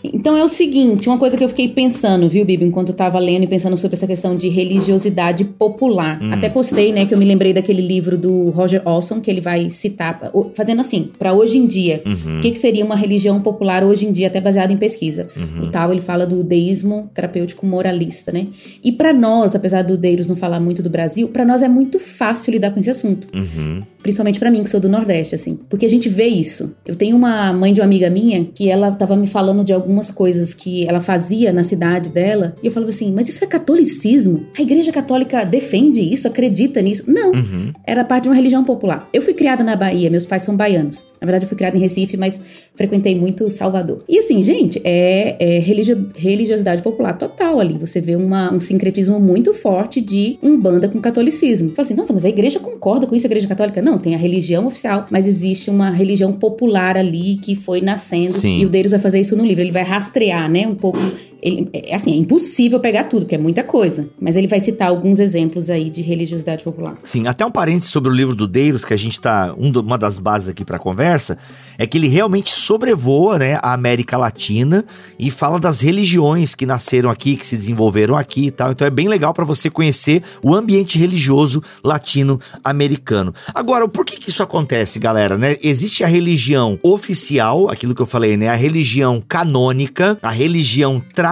[0.03, 3.17] Então é o seguinte, uma coisa que eu fiquei pensando, viu, Bibi, enquanto eu tava
[3.19, 6.19] lendo e pensando sobre essa questão de religiosidade popular.
[6.31, 9.69] Até postei, né, que eu me lembrei daquele livro do Roger Olson, que ele vai
[9.69, 10.19] citar,
[10.55, 12.01] fazendo assim, pra hoje em dia.
[12.13, 15.27] O que, que seria uma religião popular hoje em dia, até baseado em pesquisa.
[15.61, 18.47] O tal, ele fala do deísmo terapêutico moralista, né?
[18.83, 21.99] E pra nós, apesar do Deiros não falar muito do Brasil, pra nós é muito
[21.99, 23.27] fácil lidar com esse assunto.
[23.33, 23.83] Uhum.
[24.01, 25.59] Principalmente pra mim, que sou do Nordeste, assim.
[25.69, 26.75] Porque a gente vê isso.
[26.85, 30.09] Eu tenho uma mãe de uma amiga minha que ela tava me falando de algumas
[30.09, 32.55] coisas que ela fazia na cidade dela.
[32.61, 34.45] E eu falava assim, mas isso é catolicismo?
[34.57, 36.27] A igreja católica defende isso?
[36.27, 37.03] Acredita nisso?
[37.07, 37.31] Não.
[37.31, 37.73] Uhum.
[37.85, 39.07] Era parte de uma religião popular.
[39.13, 41.03] Eu fui criada na Bahia, meus pais são baianos.
[41.19, 42.41] Na verdade, eu fui criada em Recife, mas
[42.73, 44.03] frequentei muito Salvador.
[44.07, 47.77] E assim, gente, é, é religio- religiosidade popular total ali.
[47.77, 51.71] Você vê uma- um sincretismo muito forte de umbanda com catolicismo.
[51.71, 53.81] Fala assim, nossa, mas a igreja concorda com isso, a igreja católica?
[53.81, 58.33] Não, tem a religião oficial, mas existe uma religião popular ali que foi nascendo.
[58.33, 58.59] Sim.
[58.61, 59.61] E o Deiros vai fazer isso no livro.
[59.63, 60.99] Ele vai rastrear, né, um pouco
[61.41, 64.07] ele, é assim, é impossível pegar tudo, porque é muita coisa.
[64.19, 66.97] Mas ele vai citar alguns exemplos aí de religiosidade popular.
[67.03, 69.53] Sim, até um parênteses sobre o livro do Deiros, que a gente tá.
[69.57, 71.37] Um uma das bases aqui pra conversa,
[71.77, 74.85] é que ele realmente sobrevoa né, a América Latina
[75.17, 78.71] e fala das religiões que nasceram aqui, que se desenvolveram aqui e tal.
[78.71, 83.33] Então é bem legal pra você conhecer o ambiente religioso latino-americano.
[83.53, 85.37] Agora, por que, que isso acontece, galera?
[85.37, 85.57] Né?
[85.63, 88.49] Existe a religião oficial, aquilo que eu falei, né?
[88.49, 91.30] A religião canônica, a religião tradicional.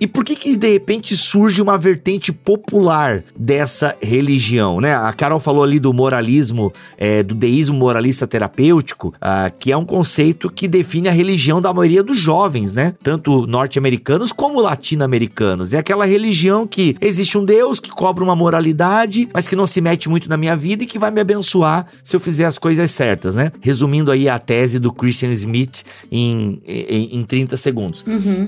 [0.00, 4.94] E por que que de repente surge uma vertente popular dessa religião, né?
[4.94, 9.84] A Carol falou ali do moralismo, é, do deísmo moralista terapêutico, ah, que é um
[9.84, 12.94] conceito que define a religião da maioria dos jovens, né?
[13.02, 15.72] Tanto norte-americanos como latino-americanos.
[15.72, 19.80] É aquela religião que existe um Deus que cobra uma moralidade, mas que não se
[19.80, 22.90] mete muito na minha vida e que vai me abençoar se eu fizer as coisas
[22.90, 23.52] certas, né?
[23.60, 28.04] Resumindo aí a tese do Christian Smith em, em, em 30 segundos.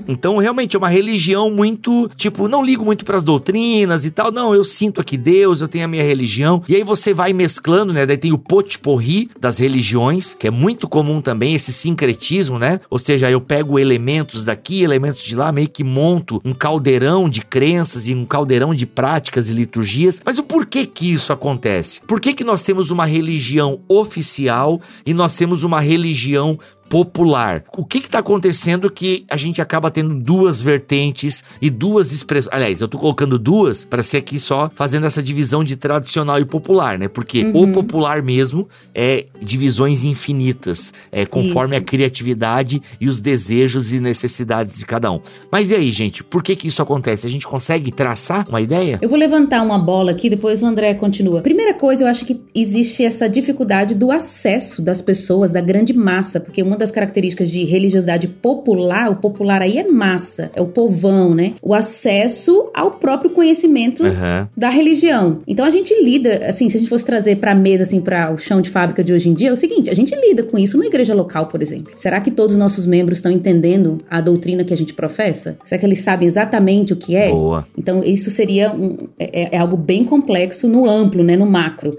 [0.07, 4.31] Então, realmente, é uma religião muito, tipo, não ligo muito pras doutrinas e tal.
[4.31, 6.61] Não, eu sinto aqui Deus, eu tenho a minha religião.
[6.67, 8.05] E aí você vai mesclando, né?
[8.05, 12.79] Daí tem o potpourri das religiões, que é muito comum também, esse sincretismo, né?
[12.89, 17.41] Ou seja, eu pego elementos daqui, elementos de lá, meio que monto um caldeirão de
[17.41, 20.21] crenças e um caldeirão de práticas e liturgias.
[20.23, 22.01] Mas o porquê que isso acontece?
[22.01, 26.57] Por que que nós temos uma religião oficial e nós temos uma religião
[26.89, 27.63] popular.
[27.77, 32.53] O que está acontecendo que a gente acaba tendo duas vertentes e duas expressões?
[32.53, 36.45] Aliás, eu estou colocando duas para ser aqui só fazendo essa divisão de tradicional e
[36.45, 37.07] popular, né?
[37.07, 37.69] Porque uhum.
[37.69, 41.83] o popular mesmo é divisões infinitas, é conforme isso.
[41.83, 45.19] a criatividade e os desejos e necessidades de cada um.
[45.51, 46.23] Mas e aí, gente?
[46.23, 47.27] Por que que isso acontece?
[47.27, 48.97] A gente consegue traçar uma ideia?
[49.01, 51.41] Eu vou levantar uma bola aqui, depois o André continua.
[51.41, 56.39] Primeira coisa, eu acho que existe essa dificuldade do acesso das pessoas, da grande massa,
[56.39, 61.35] porque uma das características de religiosidade popular, o popular aí é massa, é o povão,
[61.35, 61.53] né?
[61.61, 64.47] O acesso ao próprio conhecimento uhum.
[64.55, 65.41] da religião.
[65.47, 68.37] Então a gente lida, assim, se a gente fosse trazer para mesa, assim, para o
[68.37, 70.77] chão de fábrica de hoje em dia, é o seguinte: a gente lida com isso
[70.77, 71.91] numa igreja local, por exemplo.
[71.95, 75.57] Será que todos os nossos membros estão entendendo a doutrina que a gente professa?
[75.63, 77.29] Será que eles sabem exatamente o que é?
[77.29, 77.67] Boa.
[77.77, 81.97] Então isso seria um, é, é algo bem complexo no amplo, né, no macro.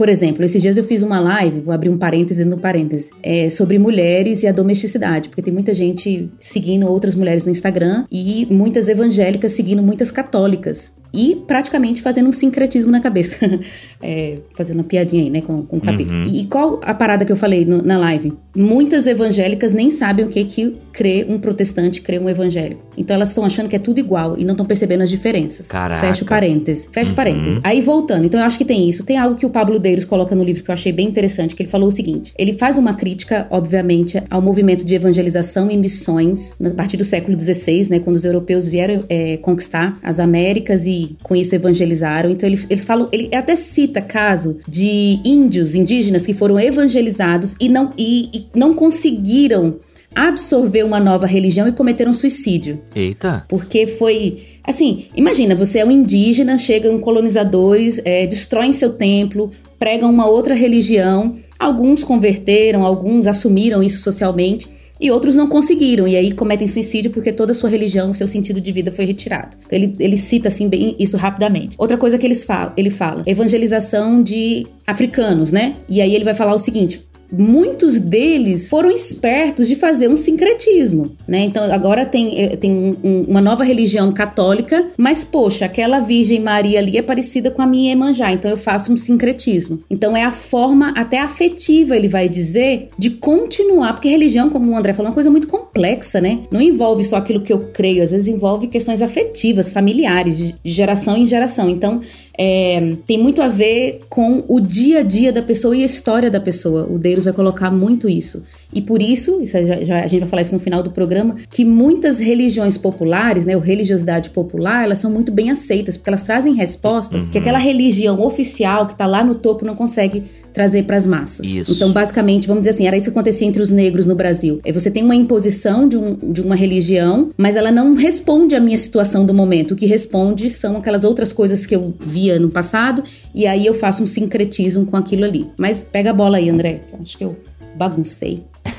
[0.00, 3.50] Por exemplo, esses dias eu fiz uma live, vou abrir um parêntese no parêntese, é,
[3.50, 8.46] sobre mulheres e a domesticidade, porque tem muita gente seguindo outras mulheres no Instagram e
[8.50, 13.36] muitas evangélicas seguindo muitas católicas e praticamente fazendo um sincretismo na cabeça.
[14.02, 16.20] é, fazendo uma piadinha aí, né, com, com o capítulo.
[16.20, 16.26] Uhum.
[16.26, 18.32] E, e, qual a parada que eu falei no, na live?
[18.54, 22.82] Muitas evangélicas nem sabem o que que crê um protestante, crê um evangélico.
[22.96, 25.68] Então elas estão achando que é tudo igual e não estão percebendo as diferenças.
[25.68, 26.00] Caraca.
[26.00, 26.88] Fecha parênteses.
[26.90, 27.16] Fecha uhum.
[27.16, 27.60] parênteses.
[27.62, 29.04] Aí voltando, então eu acho que tem isso.
[29.04, 31.62] Tem algo que o Pablo Deiros coloca no livro que eu achei bem interessante, que
[31.62, 36.54] ele falou o seguinte: ele faz uma crítica, obviamente, ao movimento de evangelização e missões
[36.64, 40.99] a partir do século XVI, né, quando os europeus vieram é, conquistar as Américas e
[41.22, 42.30] com isso evangelizaram.
[42.30, 47.68] Então eles, eles falam, ele até cita caso de índios indígenas que foram evangelizados e
[47.68, 49.76] não, e, e não conseguiram
[50.14, 52.80] absorver uma nova religião e cometeram suicídio.
[52.94, 53.44] Eita!
[53.48, 60.10] Porque foi Assim, imagina, você é um indígena, chegam colonizadores, é, destroem seu templo, pregam
[60.10, 61.38] uma outra religião.
[61.58, 64.68] Alguns converteram, alguns assumiram isso socialmente
[65.00, 68.60] e outros não conseguiram, e aí cometem suicídio porque toda a sua religião, seu sentido
[68.60, 69.56] de vida foi retirado.
[69.64, 71.76] Então ele, ele cita assim bem isso rapidamente.
[71.78, 75.76] Outra coisa que eles falam, ele fala, evangelização de africanos, né?
[75.88, 77.00] E aí ele vai falar o seguinte:
[77.32, 81.40] muitos deles foram espertos de fazer um sincretismo, né?
[81.40, 86.40] Então agora tem, eh, tem um, um, uma nova religião católica, mas poxa, aquela Virgem
[86.40, 89.80] Maria ali é parecida com a minha Emanjá, então eu faço um sincretismo.
[89.90, 94.76] Então é a forma até afetiva, ele vai dizer, de continuar, porque religião, como o
[94.76, 96.40] André falou, é uma coisa muito complexa, né?
[96.50, 101.16] Não envolve só aquilo que eu creio, às vezes envolve questões afetivas, familiares, de geração
[101.16, 101.68] em geração.
[101.70, 102.00] Então
[102.42, 106.30] é, tem muito a ver com o dia a dia da pessoa e a história
[106.30, 106.86] da pessoa.
[106.90, 108.42] O Deus vai colocar muito isso.
[108.72, 111.36] E por isso, isso já, já, a gente vai falar isso no final do programa,
[111.50, 116.22] que muitas religiões populares, né, ou religiosidade popular, elas são muito bem aceitas, porque elas
[116.22, 117.30] trazem respostas uhum.
[117.30, 121.46] que aquela religião oficial que está lá no topo não consegue trazer para as massas.
[121.46, 121.72] Isso.
[121.72, 124.60] Então, basicamente, vamos dizer assim, era isso que acontecia entre os negros no Brasil.
[124.64, 128.60] É você tem uma imposição de, um, de uma religião, mas ela não responde à
[128.60, 129.72] minha situação do momento.
[129.72, 133.02] O que responde são aquelas outras coisas que eu via no passado,
[133.34, 135.48] e aí eu faço um sincretismo com aquilo ali.
[135.56, 136.82] Mas pega a bola aí, André.
[137.00, 137.36] Acho que eu
[137.76, 138.49] baguncei.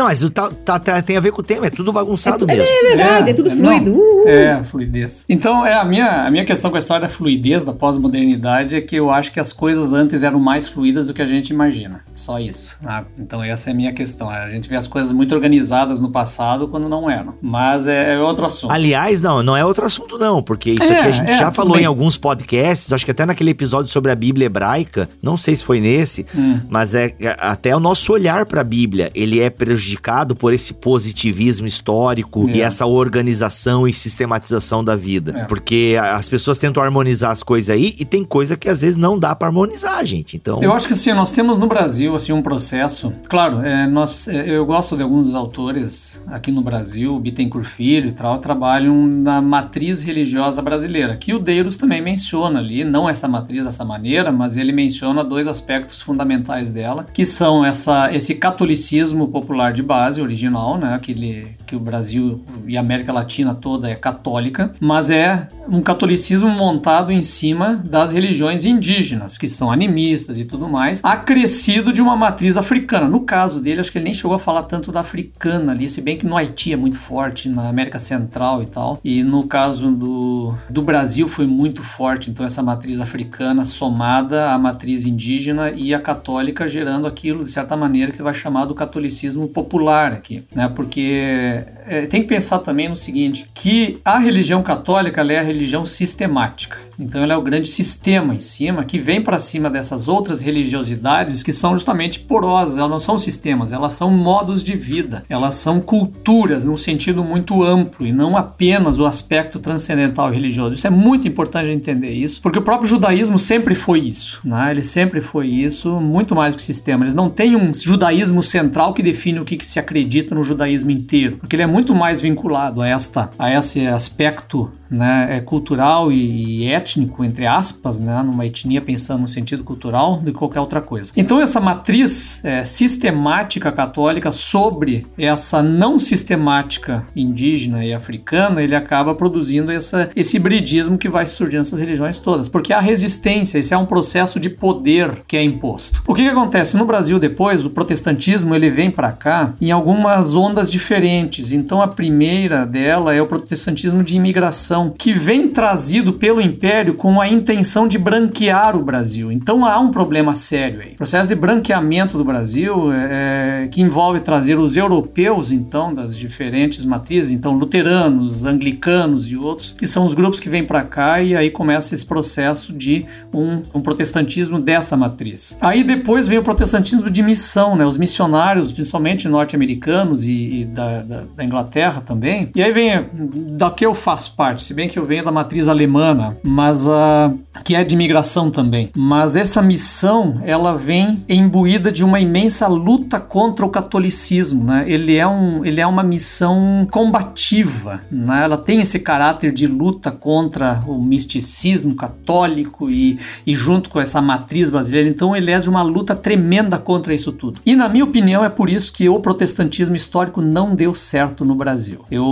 [0.00, 2.56] Não, mas tá, tá, tá, tem a ver com o tema, é tudo bagunçado é,
[2.56, 2.64] mesmo.
[2.64, 3.92] É verdade, é, é tudo fluido.
[3.92, 5.26] Não, é, fluidez.
[5.28, 8.80] Então, é a minha, a minha questão com a história da fluidez, da pós-modernidade, é
[8.80, 12.02] que eu acho que as coisas antes eram mais fluidas do que a gente imagina.
[12.14, 12.78] Só isso.
[12.82, 14.30] Ah, então, essa é a minha questão.
[14.30, 17.34] A gente vê as coisas muito organizadas no passado quando não eram.
[17.42, 18.70] Mas é, é outro assunto.
[18.70, 21.52] Aliás, não, não é outro assunto, não, porque isso é, aqui a gente é, já
[21.52, 21.82] falou bem.
[21.82, 25.62] em alguns podcasts, acho que até naquele episódio sobre a Bíblia hebraica, não sei se
[25.62, 26.58] foi nesse, hum.
[26.70, 30.72] mas é até o nosso olhar para a Bíblia, ele é prejudicado prejudicado por esse
[30.74, 32.52] positivismo histórico é.
[32.52, 35.32] e essa organização e sistematização da vida.
[35.36, 35.44] É.
[35.44, 39.18] Porque as pessoas tentam harmonizar as coisas aí e tem coisa que às vezes não
[39.18, 40.36] dá para harmonizar, gente.
[40.36, 40.62] Então.
[40.62, 43.12] Eu acho que assim, nós temos no Brasil assim um processo.
[43.28, 48.12] Claro, é, nós, é, eu gosto de alguns autores aqui no Brasil, Bittencourt Filho e
[48.12, 53.64] tal, trabalham na matriz religiosa brasileira, que o Deiros também menciona ali, não essa matriz
[53.64, 59.72] dessa maneira, mas ele menciona dois aspectos fundamentais dela, que são essa, esse catolicismo popular
[59.72, 60.94] de de base original, né?
[60.94, 66.48] Aquele que o Brasil e a América Latina toda é católica, mas é um catolicismo
[66.48, 72.16] montado em cima das religiões indígenas, que são animistas e tudo mais, acrescido de uma
[72.16, 73.08] matriz africana.
[73.08, 76.02] No caso dele, acho que ele nem chegou a falar tanto da africana ali, se
[76.02, 79.00] bem que no Haiti é muito forte, na América Central e tal.
[79.02, 84.58] E no caso do, do Brasil foi muito forte, então essa matriz africana somada à
[84.58, 89.48] matriz indígena e a católica gerando aquilo, de certa maneira, que vai chamar do catolicismo
[89.62, 90.68] popular aqui, né?
[90.74, 95.84] Porque é, tem que pensar também no seguinte, que a religião católica é a religião
[95.84, 96.78] sistemática.
[96.98, 101.42] Então ela é o grande sistema em cima que vem para cima dessas outras religiosidades
[101.42, 102.78] que são justamente porosas.
[102.78, 105.24] Elas não são sistemas, elas são modos de vida.
[105.28, 110.76] Elas são culturas num sentido muito amplo e não apenas o aspecto transcendental religioso.
[110.76, 114.70] Isso é muito importante entender isso, porque o próprio judaísmo sempre foi isso, né?
[114.70, 117.04] Ele sempre foi isso, muito mais do que sistema.
[117.04, 120.92] Eles não têm um judaísmo central que define o que, que se acredita no judaísmo
[120.92, 126.10] inteiro, porque ele é muito mais vinculado a esta a esse aspecto né, é cultural
[126.10, 130.60] e, e, étnico, entre aspas, né, numa etnia pensando no sentido cultural, do que qualquer
[130.60, 131.12] outra coisa.
[131.16, 139.14] Então, essa matriz é, sistemática católica sobre essa não sistemática indígena e africana, ele acaba
[139.14, 143.78] produzindo essa, esse hibridismo que vai surgir nessas religiões todas, porque a resistência, esse é
[143.78, 146.02] um processo de poder que é imposto.
[146.06, 146.76] O que, que acontece?
[146.76, 151.52] No Brasil, depois, o protestantismo ele vem para cá em algumas ondas diferentes.
[151.52, 157.20] Então, a primeira dela é o protestantismo de imigração que vem trazido pelo Império com
[157.20, 159.30] a intenção de branquear o Brasil.
[159.30, 160.92] Então há um problema sério aí.
[160.92, 166.84] O processo de branqueamento do Brasil, é, que envolve trazer os europeus, então, das diferentes
[166.84, 171.34] matrizes, então luteranos, anglicanos e outros, que são os grupos que vêm para cá e
[171.34, 175.56] aí começa esse processo de um, um protestantismo dessa matriz.
[175.60, 177.84] Aí depois vem o protestantismo de missão, né?
[177.84, 182.48] Os missionários, principalmente norte-americanos e, e da, da, da Inglaterra também.
[182.54, 183.06] E aí vem
[183.52, 187.36] da que eu faço parte se bem que eu venho da matriz alemã, mas uh,
[187.64, 188.88] que é de imigração também.
[188.94, 194.84] Mas essa missão, ela vem imbuída de uma imensa luta contra o catolicismo, né?
[194.86, 198.44] Ele é, um, ele é uma missão combativa, né?
[198.44, 204.20] Ela tem esse caráter de luta contra o misticismo católico e, e junto com essa
[204.22, 205.08] matriz brasileira.
[205.08, 207.60] Então ele é de uma luta tremenda contra isso tudo.
[207.66, 211.56] E na minha opinião é por isso que o protestantismo histórico não deu certo no
[211.56, 212.04] Brasil.
[212.08, 212.24] Eu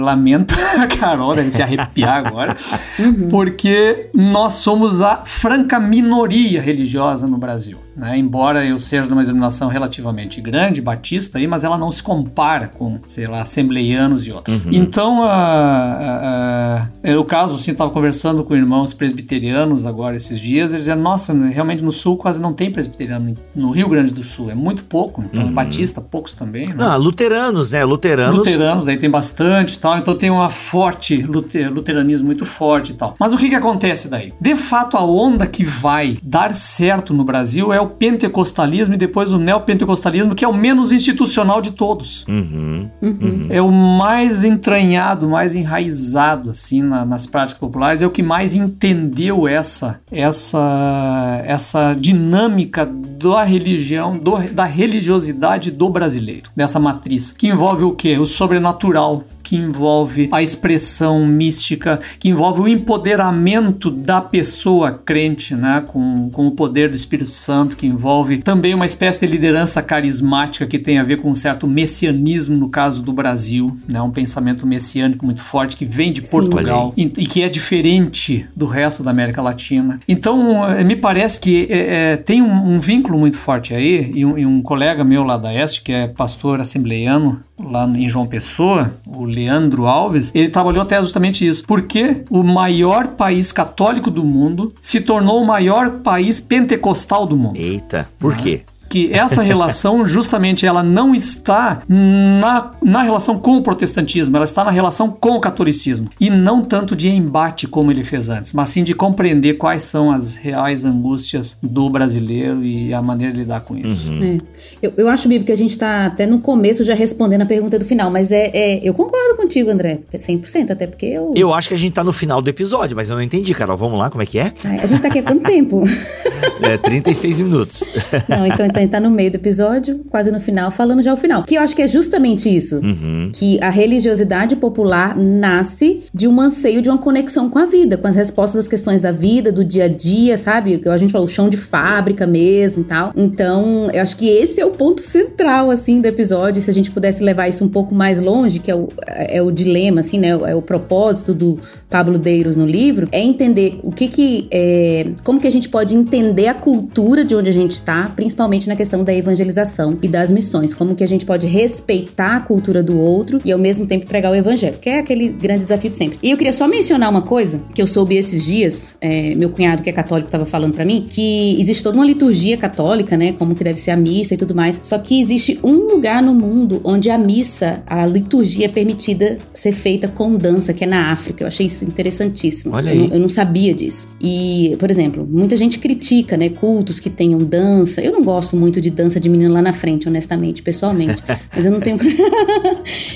[0.00, 2.56] lamento a Carol, se arrepender arrepiar agora,
[2.98, 3.28] uhum.
[3.28, 7.78] porque nós somos a franca minoria religiosa no Brasil.
[7.96, 8.18] Né?
[8.18, 12.68] Embora eu seja de uma denominação relativamente grande, batista, aí, mas ela não se compara
[12.68, 14.64] com, sei lá, assembleianos e outros.
[14.64, 14.72] Uhum.
[14.72, 20.72] Então, uh, uh, uh, o caso, assim, estava conversando com irmãos presbiterianos agora esses dias,
[20.72, 24.50] eles diziam, nossa, realmente no Sul quase não tem presbiteriano, no Rio Grande do Sul,
[24.50, 25.52] é muito pouco, então uhum.
[25.52, 26.66] batista, poucos também.
[26.66, 26.74] Né?
[26.76, 28.38] Não, luteranos, né, luteranos.
[28.38, 33.16] Luteranos, daí tem bastante tal, então tem uma forte, luteranismo muito forte e tal.
[33.18, 34.32] Mas o que que acontece daí?
[34.40, 39.32] De fato, a onda que vai dar certo no Brasil é o pentecostalismo e depois
[39.32, 42.24] o neopentecostalismo, que é o menos institucional de todos.
[42.26, 43.46] Uhum, uhum.
[43.50, 48.54] É o mais entranhado, mais enraizado assim na, nas práticas populares, é o que mais
[48.54, 57.48] entendeu essa essa essa dinâmica da religião, do, da religiosidade do brasileiro, dessa matriz, que
[57.48, 58.18] envolve o que?
[58.18, 65.84] O sobrenatural, que envolve a expressão mística, que envolve o empoderamento da pessoa crente, né,
[65.86, 70.66] com, com o poder do Espírito Santo, que envolve também uma espécie de liderança carismática
[70.66, 74.66] que tem a ver com um certo messianismo no caso do Brasil, né, um pensamento
[74.66, 79.10] messiânico muito forte que vem de Portugal e, e, que é diferente do resto da
[79.10, 80.00] América Latina.
[80.08, 84.24] Então, eh, me parece que é, é, tem um, um, vínculo muito forte aí, e
[84.24, 88.26] um, e um colega meu lá da Este, que é pastor assembleiano lá em João
[88.26, 91.64] Pessoa, o Leandro Alves, ele trabalhou até justamente isso.
[91.66, 97.56] Porque o maior país católico do mundo se tornou o maior país pentecostal do mundo.
[97.56, 98.62] Eita, por quê?
[98.92, 104.62] Que essa relação justamente ela não está na, na relação com o protestantismo, ela está
[104.62, 108.68] na relação com o catolicismo e não tanto de embate como ele fez antes, mas
[108.68, 113.60] sim de compreender quais são as reais angústias do brasileiro e a maneira de lidar
[113.60, 114.10] com isso.
[114.10, 114.38] Uhum.
[114.38, 114.86] É.
[114.86, 117.78] Eu, eu acho, Bibi, que a gente está até no começo já respondendo a pergunta
[117.78, 121.32] do final, mas é, é eu concordo contigo, André, 100%, até porque eu...
[121.34, 123.76] Eu acho que a gente está no final do episódio, mas eu não entendi, Carol,
[123.76, 124.52] vamos lá, como é que é?
[124.64, 125.82] a gente está aqui há quanto tempo?
[126.62, 127.84] É, 36 minutos.
[128.28, 131.42] Não, então, então tá no meio do episódio, quase no final, falando já o final.
[131.44, 132.78] Que eu acho que é justamente isso.
[132.78, 133.30] Uhum.
[133.32, 138.06] Que a religiosidade popular nasce de um anseio de uma conexão com a vida, com
[138.06, 140.78] as respostas às questões da vida, do dia a dia, sabe?
[140.78, 143.12] Que a gente falou, o chão de fábrica mesmo e tal.
[143.16, 146.60] Então, eu acho que esse é o ponto central, assim, do episódio.
[146.62, 149.50] Se a gente pudesse levar isso um pouco mais longe, que é o, é o
[149.50, 150.28] dilema, assim, né?
[150.28, 154.48] É o propósito do Pablo Deiros no livro, é entender o que que...
[154.50, 158.68] É, como que a gente pode entender a cultura de onde a gente está, principalmente
[158.68, 162.82] na questão da evangelização e das missões, como que a gente pode respeitar a cultura
[162.82, 165.96] do outro e ao mesmo tempo pregar o evangelho, que é aquele grande desafio de
[165.96, 166.18] sempre.
[166.22, 169.82] E eu queria só mencionar uma coisa que eu soube esses dias, é, meu cunhado
[169.82, 173.54] que é católico estava falando para mim, que existe toda uma liturgia católica, né, como
[173.54, 176.80] que deve ser a missa e tudo mais, só que existe um lugar no mundo
[176.84, 181.44] onde a missa, a liturgia é permitida ser feita com dança, que é na África.
[181.44, 182.74] Eu achei isso interessantíssimo.
[182.74, 182.98] Olha aí.
[182.98, 184.08] Eu, eu não sabia disso.
[184.20, 188.00] E, por exemplo, muita gente critica, né, cultos que tenham dança.
[188.00, 191.20] Eu não gosto muito de dança de menino lá na frente, honestamente, pessoalmente.
[191.54, 191.98] Mas eu não tenho.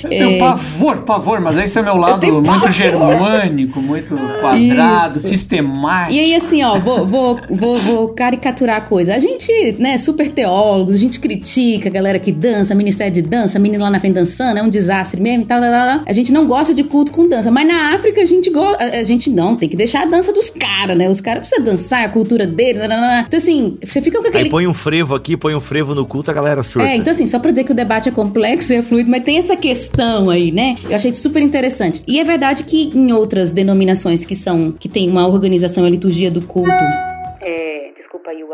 [0.03, 5.27] Eu tenho É, pavor, pavor, mas esse é meu lado muito germânico, muito quadrado, Isso.
[5.27, 6.13] sistemático.
[6.13, 9.15] E aí, assim, ó, vou, vou, vou, vou caricaturar a coisa.
[9.15, 13.57] A gente, né, super teólogos, a gente critica a galera que dança, ministério de dança,
[13.57, 16.03] menino lá na frente dançando, é um desastre mesmo e tal, tal, tal, tal.
[16.05, 18.83] A gente não gosta de culto com dança, mas na África a gente gosta.
[18.83, 21.09] A, a gente não, tem que deixar a dança dos caras, né?
[21.09, 22.81] Os caras precisam dançar, é a cultura deles.
[22.83, 24.45] Então, assim, você fica com aquele.
[24.45, 26.87] Aí põe um frevo aqui, põe um frevo no culto, a galera surta.
[26.87, 29.23] É, então assim, só pra dizer que o debate é complexo e é fluido, mas
[29.23, 30.75] tem essa questão aí, né?
[30.87, 32.01] Eu achei super interessante.
[32.07, 35.89] E é verdade que em outras denominações que são, que tem uma organização e a
[35.89, 36.69] liturgia do culto
[37.41, 38.53] É, desculpa aí o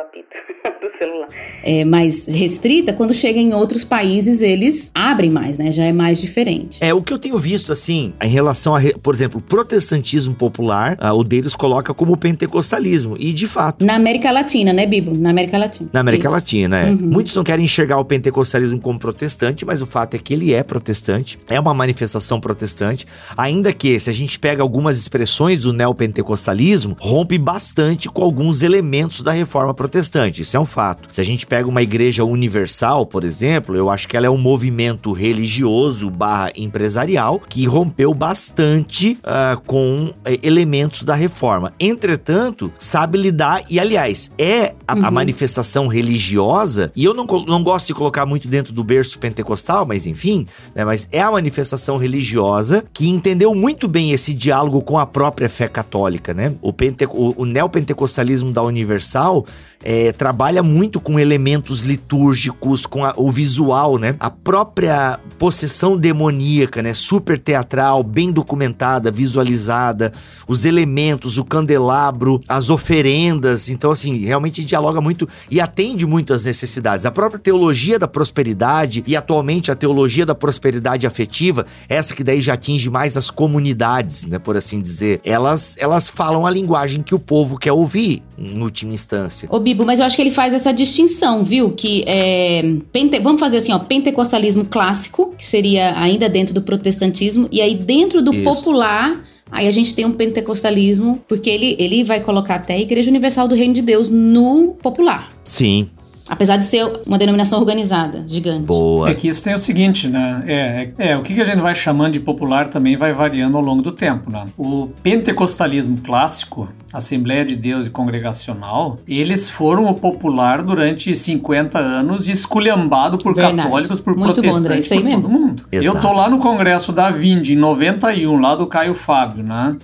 [0.98, 1.28] celular.
[1.64, 5.72] é, mais restrita, quando chega em outros países, eles abrem mais, né?
[5.72, 6.78] Já é mais diferente.
[6.82, 10.96] É, o que eu tenho visto, assim, em relação a, por exemplo, o protestantismo popular,
[11.00, 13.16] ah, o deles coloca como pentecostalismo.
[13.20, 15.16] E, de fato, Na América Latina, né, Bibo?
[15.16, 15.90] Na América Latina.
[15.94, 16.34] na América Isso.
[16.36, 16.92] Latina, é.
[16.92, 16.98] Uhum.
[16.98, 20.64] Muitos não querem enxergar o pentecostalismo como protestante, mas o fato é que ele é
[20.64, 26.96] protestante, é uma manifestação protestante, ainda que, se a gente pega algumas expressões do neopentecostalismo,
[27.00, 30.83] rompe bastante com alguns elementos da reforma protestante, isso é um fato.
[31.10, 34.38] Se a gente pega uma igreja universal, por exemplo, eu acho que ela é um
[34.38, 41.74] movimento religioso barra empresarial que rompeu bastante ah, com eh, elementos da reforma.
[41.80, 47.88] Entretanto, sabe lidar, e aliás, é a, a manifestação religiosa, e eu não, não gosto
[47.88, 52.84] de colocar muito dentro do berço pentecostal, mas enfim, né, mas é a manifestação religiosa
[52.94, 56.54] que entendeu muito bem esse diálogo com a própria fé católica, né?
[56.62, 59.46] O, pente, o, o neopentecostalismo da Universal
[59.84, 64.16] eh, trabalha muito com elementos litúrgicos, com a- o visual, né?
[64.20, 66.94] A própria possessão demoníaca, né?
[66.94, 70.12] Super teatral, bem documentada, visualizada,
[70.48, 73.70] os elementos, o candelabro, as oferendas.
[73.70, 77.06] Então, assim, realmente dialoga muito e atende muito às necessidades.
[77.06, 82.42] A própria teologia da prosperidade e atualmente a teologia da prosperidade afetiva, essa que daí
[82.42, 84.40] já atinge mais as comunidades, né?
[84.40, 88.94] Por assim dizer, elas, elas falam a linguagem que o povo quer ouvir, em última
[88.94, 89.48] instância.
[89.52, 91.72] Ô, Bibo, mas eu acho que ele faz essa distinção, viu?
[91.72, 92.64] Que é.
[92.92, 97.76] pente- Vamos fazer assim, ó, pentecostalismo clássico, que seria ainda dentro do protestantismo, e aí
[97.76, 98.44] dentro do Isso.
[98.44, 99.22] popular.
[99.54, 103.48] Aí a gente tem um pentecostalismo, porque ele, ele vai colocar até a Igreja Universal
[103.48, 105.32] do Reino de Deus no popular.
[105.46, 105.92] Sim,
[106.34, 108.64] Apesar de ser uma denominação organizada, gigante.
[108.64, 109.08] boa.
[109.10, 110.44] É que isso tem o seguinte, né?
[110.48, 113.64] É, é, é, o que a gente vai chamando de popular também vai variando ao
[113.64, 114.46] longo do tempo, né?
[114.58, 122.28] O pentecostalismo clássico, Assembleia de Deus e Congregacional, eles foram o popular durante 50 anos
[122.28, 123.58] esculhambado por Verdade.
[123.58, 125.22] católicos, por Muito bom, André, protestantes, isso aí por mesmo.
[125.22, 125.64] todo mundo.
[125.72, 126.02] Eu Exato.
[126.02, 129.76] tô lá no congresso da Vinde, em 91, lá do Caio Fábio, né?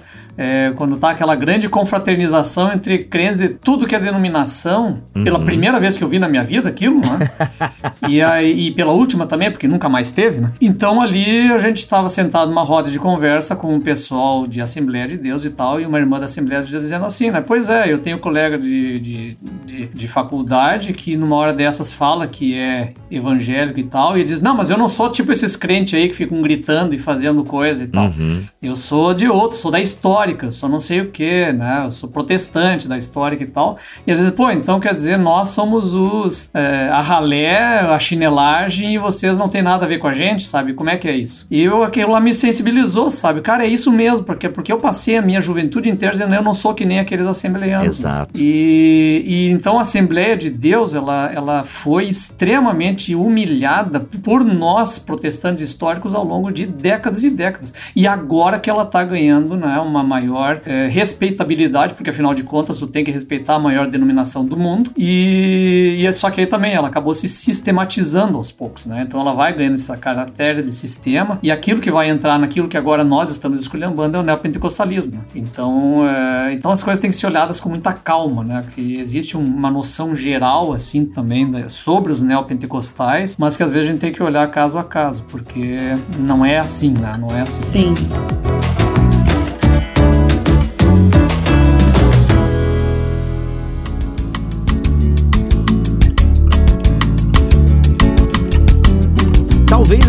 [0.41, 5.77] É, quando tá aquela grande confraternização entre crentes de tudo que é denominação, pela primeira
[5.81, 7.29] vez que eu vi na minha vida aquilo, né?
[8.07, 10.53] e, aí, e pela última também, porque nunca mais teve, né?
[10.61, 15.09] Então ali a gente estava sentado numa roda de conversa com um pessoal de Assembleia
[15.09, 17.41] de Deus e tal, e uma irmã da Assembleia de Deus dizendo assim, né?
[17.41, 22.25] Pois é, eu tenho colega de, de, de, de faculdade que numa hora dessas fala
[22.25, 25.95] que é evangélico e tal, e diz, não, mas eu não sou tipo esses crentes
[25.95, 28.05] aí que ficam gritando e fazendo coisa e tal.
[28.05, 28.41] Uhum.
[28.63, 29.81] Eu sou de outro, sou da
[30.29, 31.83] histórica, sou não sei o que, né?
[31.85, 33.77] Eu sou protestante da histórica e tal.
[34.05, 38.93] E às vezes, pô, então quer dizer, nós somos os é, a ralé, a chinelagem
[38.93, 40.73] e vocês não tem nada a ver com a gente, sabe?
[40.73, 41.47] Como é que é isso?
[41.49, 43.41] E eu, aquilo lá me sensibilizou, sabe?
[43.41, 46.53] Cara, é isso mesmo, porque, porque eu passei a minha juventude inteira dizendo, eu não
[46.53, 47.99] sou que nem aqueles assembleanos.
[47.99, 48.09] né?
[48.09, 48.31] Exato.
[48.35, 55.61] E, e então a Assembleia de Deus, ela, ela foi extremamente humilhada por nós, protestantes
[55.63, 57.73] históricos, ao longo de décadas e décadas.
[57.95, 62.79] E agora que ela está ganhando né, uma maior eh, respeitabilidade, porque afinal de contas
[62.79, 64.91] tu tem que respeitar a maior denominação do mundo.
[64.97, 69.03] E, e é só que aí também ela acabou se sistematizando aos poucos, né?
[69.07, 72.77] Então ela vai ganhando essa caractere de sistema e aquilo que vai entrar naquilo que
[72.77, 75.11] agora nós estamos esculhambando é o neopentecostalismo.
[75.13, 75.19] né?
[75.35, 78.63] Então, é, então as coisas têm que ser olhadas com muita calma, né?
[78.73, 83.71] Que existe um- uma noção geral assim também né, sobre os neopentecostais, mas que às
[83.71, 85.77] vezes a gente tem que olhar caso a caso, porque
[86.19, 87.13] não é assim, né?
[87.19, 87.61] Não é assim.
[87.61, 87.93] Sim.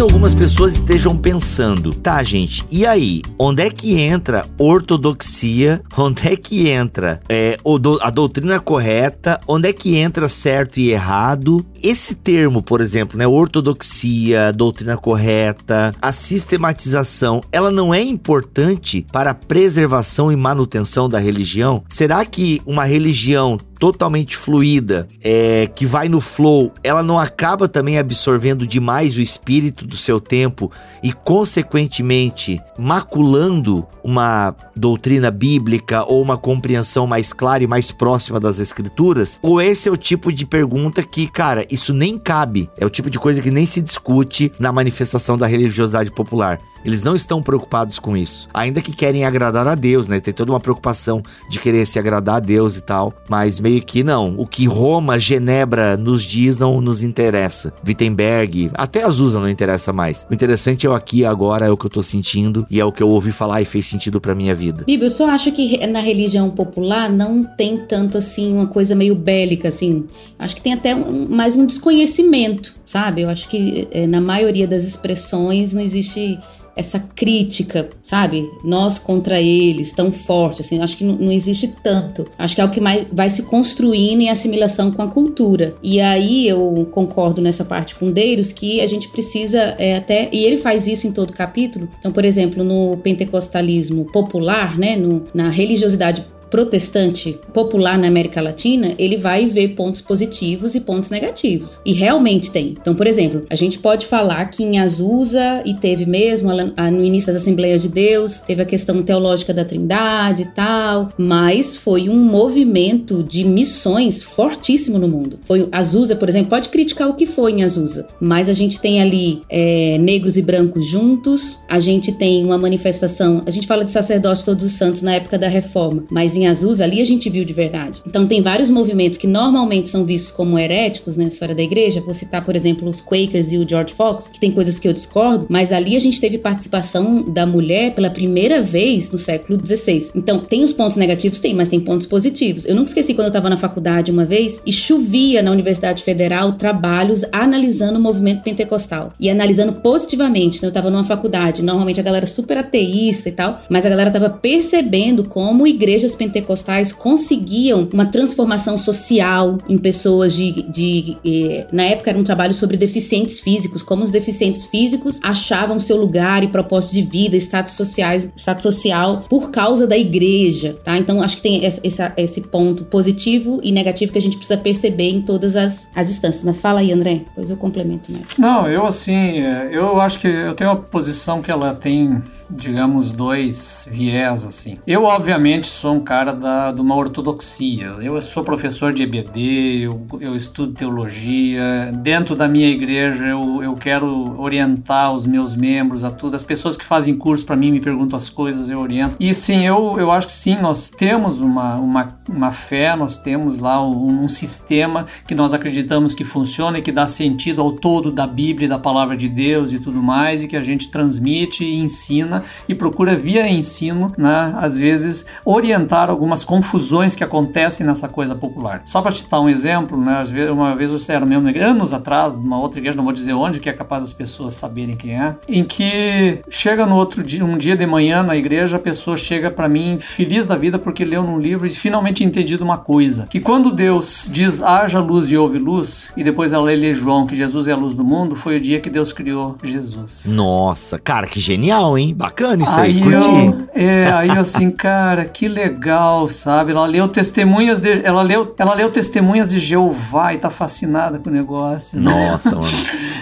[0.01, 3.21] Algumas pessoas estejam pensando, tá, gente, e aí?
[3.39, 5.83] Onde é que entra ortodoxia?
[5.95, 7.59] Onde é que entra é,
[8.01, 9.39] a doutrina correta?
[9.47, 11.67] Onde é que entra certo e errado?
[11.83, 19.31] Esse termo, por exemplo, né, ortodoxia, doutrina correta, a sistematização, ela não é importante para
[19.31, 21.83] a preservação e manutenção da religião?
[21.89, 27.99] Será que uma religião totalmente fluida, é, que vai no flow, ela não acaba também
[27.99, 30.71] absorvendo demais o espírito do seu tempo
[31.03, 38.61] e, consequentemente, maculando uma doutrina bíblica ou uma compreensão mais clara e mais próxima das
[38.61, 39.39] escrituras?
[39.43, 43.11] Ou esse é o tipo de pergunta que, cara, isso nem cabe, é o tipo
[43.11, 46.59] de coisa que nem se discute na manifestação da religiosidade popular.
[46.85, 48.49] Eles não estão preocupados com isso.
[48.55, 50.19] Ainda que querem agradar a Deus, né?
[50.19, 53.13] Tem toda uma preocupação de querer se agradar a Deus e tal.
[53.29, 54.35] Mas meio que não.
[54.39, 57.73] O que Roma, Genebra nos diz não nos interessa.
[57.87, 60.27] Wittenberg, até Azusa não interessa mais.
[60.31, 62.85] O interessante é o aqui e agora, é o que eu tô sentindo e é
[62.85, 64.85] o que eu ouvi falar e fez sentido pra minha vida.
[64.85, 69.15] Bíblia, eu só acho que na religião popular não tem tanto assim uma coisa meio
[69.15, 70.07] bélica, assim.
[70.39, 73.23] Acho que tem até um, mais um desconhecimento, sabe?
[73.23, 76.39] Eu acho que é, na maioria das expressões não existe
[76.77, 78.49] essa crítica, sabe?
[78.65, 82.27] Nós contra eles, tão forte, assim, acho que não, não, existe tanto.
[82.39, 85.75] Acho que é o que mais vai se construindo em assimilação com a cultura.
[85.83, 90.45] E aí eu concordo nessa parte com Deiros que a gente precisa é, até, e
[90.45, 91.89] ele faz isso em todo capítulo.
[91.99, 98.95] Então, por exemplo, no pentecostalismo popular, né, no, na religiosidade protestante popular na América Latina,
[98.99, 101.81] ele vai ver pontos positivos e pontos negativos.
[101.85, 102.75] E realmente tem.
[102.81, 107.33] Então, por exemplo, a gente pode falar que em Azusa, e teve mesmo no início
[107.33, 112.17] das Assembleias de Deus, teve a questão teológica da Trindade e tal, mas foi um
[112.17, 115.39] movimento de missões fortíssimo no mundo.
[115.43, 119.01] Foi Azusa, por exemplo, pode criticar o que foi em Azusa, mas a gente tem
[119.01, 123.91] ali é, negros e brancos juntos, a gente tem uma manifestação, a gente fala de
[123.91, 127.45] sacerdote todos os santos na época da reforma, mas em Azusa, ali a gente viu
[127.45, 128.03] de verdade.
[128.07, 132.01] Então tem vários movimentos que normalmente são vistos como heréticos na história da igreja.
[132.01, 134.93] Vou citar, por exemplo, os Quakers e o George Fox, que tem coisas que eu
[134.93, 140.11] discordo, mas ali a gente teve participação da mulher pela primeira vez no século XVI.
[140.15, 141.39] Então tem os pontos negativos?
[141.39, 142.65] Tem, mas tem pontos positivos.
[142.65, 146.53] Eu nunca esqueci quando eu estava na faculdade uma vez e chovia na Universidade Federal
[146.53, 150.59] trabalhos analisando o movimento pentecostal e analisando positivamente.
[150.59, 154.11] Então, eu estava numa faculdade, normalmente a galera super ateísta e tal, mas a galera
[154.11, 160.63] estava percebendo como igrejas pentecostais pentecostais conseguiam uma transformação social em pessoas de.
[160.63, 165.81] de eh, na época era um trabalho sobre deficientes físicos, como os deficientes físicos achavam
[165.81, 170.97] seu lugar e propósito de vida, status, sociais, status social por causa da igreja, tá?
[170.97, 171.81] Então acho que tem esse,
[172.17, 176.45] esse ponto positivo e negativo que a gente precisa perceber em todas as, as instâncias.
[176.45, 178.39] Mas fala aí, André, depois eu complemento mais.
[178.39, 183.11] Não, eu assim, é, eu acho que eu tenho uma posição que ela tem, digamos,
[183.11, 184.77] dois viés, assim.
[184.87, 187.87] Eu, obviamente, sou um cara cara da, de uma ortodoxia.
[188.03, 191.91] Eu sou professor de EBD, eu, eu estudo teologia.
[191.95, 196.37] Dentro da minha igreja, eu, eu quero orientar os meus membros a tudo.
[196.37, 199.17] As pessoas que fazem curso para mim me perguntam as coisas, eu oriento.
[199.19, 203.59] E sim, eu, eu acho que sim, nós temos uma, uma, uma fé, nós temos
[203.59, 208.13] lá um, um sistema que nós acreditamos que funciona e que dá sentido ao todo
[208.13, 211.79] da Bíblia, da palavra de Deus e tudo mais, e que a gente transmite e
[211.79, 218.35] ensina e procura via ensino, né, às vezes, orientar algumas confusões que acontecem nessa coisa
[218.35, 218.83] popular.
[218.85, 222.79] Só para citar um exemplo, né, uma vez você era mesmo anos atrás, numa outra
[222.81, 226.41] igreja, não vou dizer onde, que é capaz das pessoas saberem quem é, em que
[226.49, 229.99] chega no outro dia, um dia de manhã na igreja, a pessoa chega para mim
[229.99, 234.29] feliz da vida porque leu num livro e finalmente entendido uma coisa, que quando Deus
[234.31, 237.77] diz haja luz e houve luz, e depois ela lê João que Jesus é a
[237.77, 240.27] luz do mundo, foi o dia que Deus criou Jesus.
[240.35, 242.15] Nossa, cara, que genial, hein?
[242.15, 243.29] Bacana isso aí, aí curti.
[243.29, 246.73] Eu, é, aí assim, cara, que legal legal, sabe?
[246.73, 251.29] Ela leu testemunhas de, ela leu, ela leu testemunhas de Jeová e tá fascinada com
[251.29, 252.01] o negócio.
[252.01, 252.69] Nossa, mano.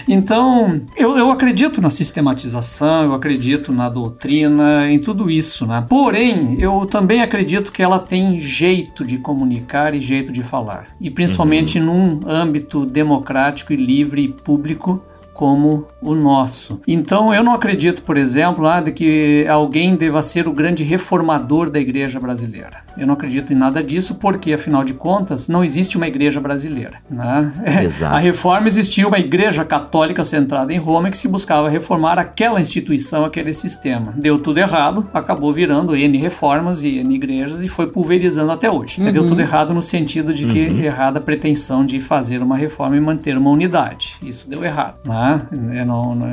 [0.07, 5.83] então, eu, eu acredito na sistematização, eu acredito na doutrina, em tudo isso, né?
[5.87, 10.87] Porém, eu também acredito que ela tem jeito de comunicar e jeito de falar.
[10.99, 12.19] E principalmente uhum.
[12.21, 15.01] num âmbito democrático e livre e público
[15.39, 16.81] como o nosso.
[16.85, 21.69] Então eu não acredito, por exemplo, lá de que alguém deva ser o grande reformador
[21.69, 22.83] da igreja brasileira.
[22.97, 26.95] Eu não acredito em nada disso porque, afinal de contas, não existe uma igreja brasileira.
[27.09, 27.53] Né?
[27.81, 28.15] Exato.
[28.17, 33.23] A reforma existia uma igreja católica centrada em Roma que se buscava reformar aquela instituição,
[33.23, 34.13] aquele sistema.
[34.17, 39.01] Deu tudo errado, acabou virando N reformas e N igrejas e foi pulverizando até hoje.
[39.01, 39.09] Uhum.
[39.09, 40.81] Deu tudo errado no sentido de que uhum.
[40.81, 44.17] errada a pretensão de fazer uma reforma e manter uma unidade.
[44.21, 44.99] Isso deu errado.
[45.05, 45.28] Né?
[45.29, 45.81] Né?
[45.81, 46.27] Eu não, não,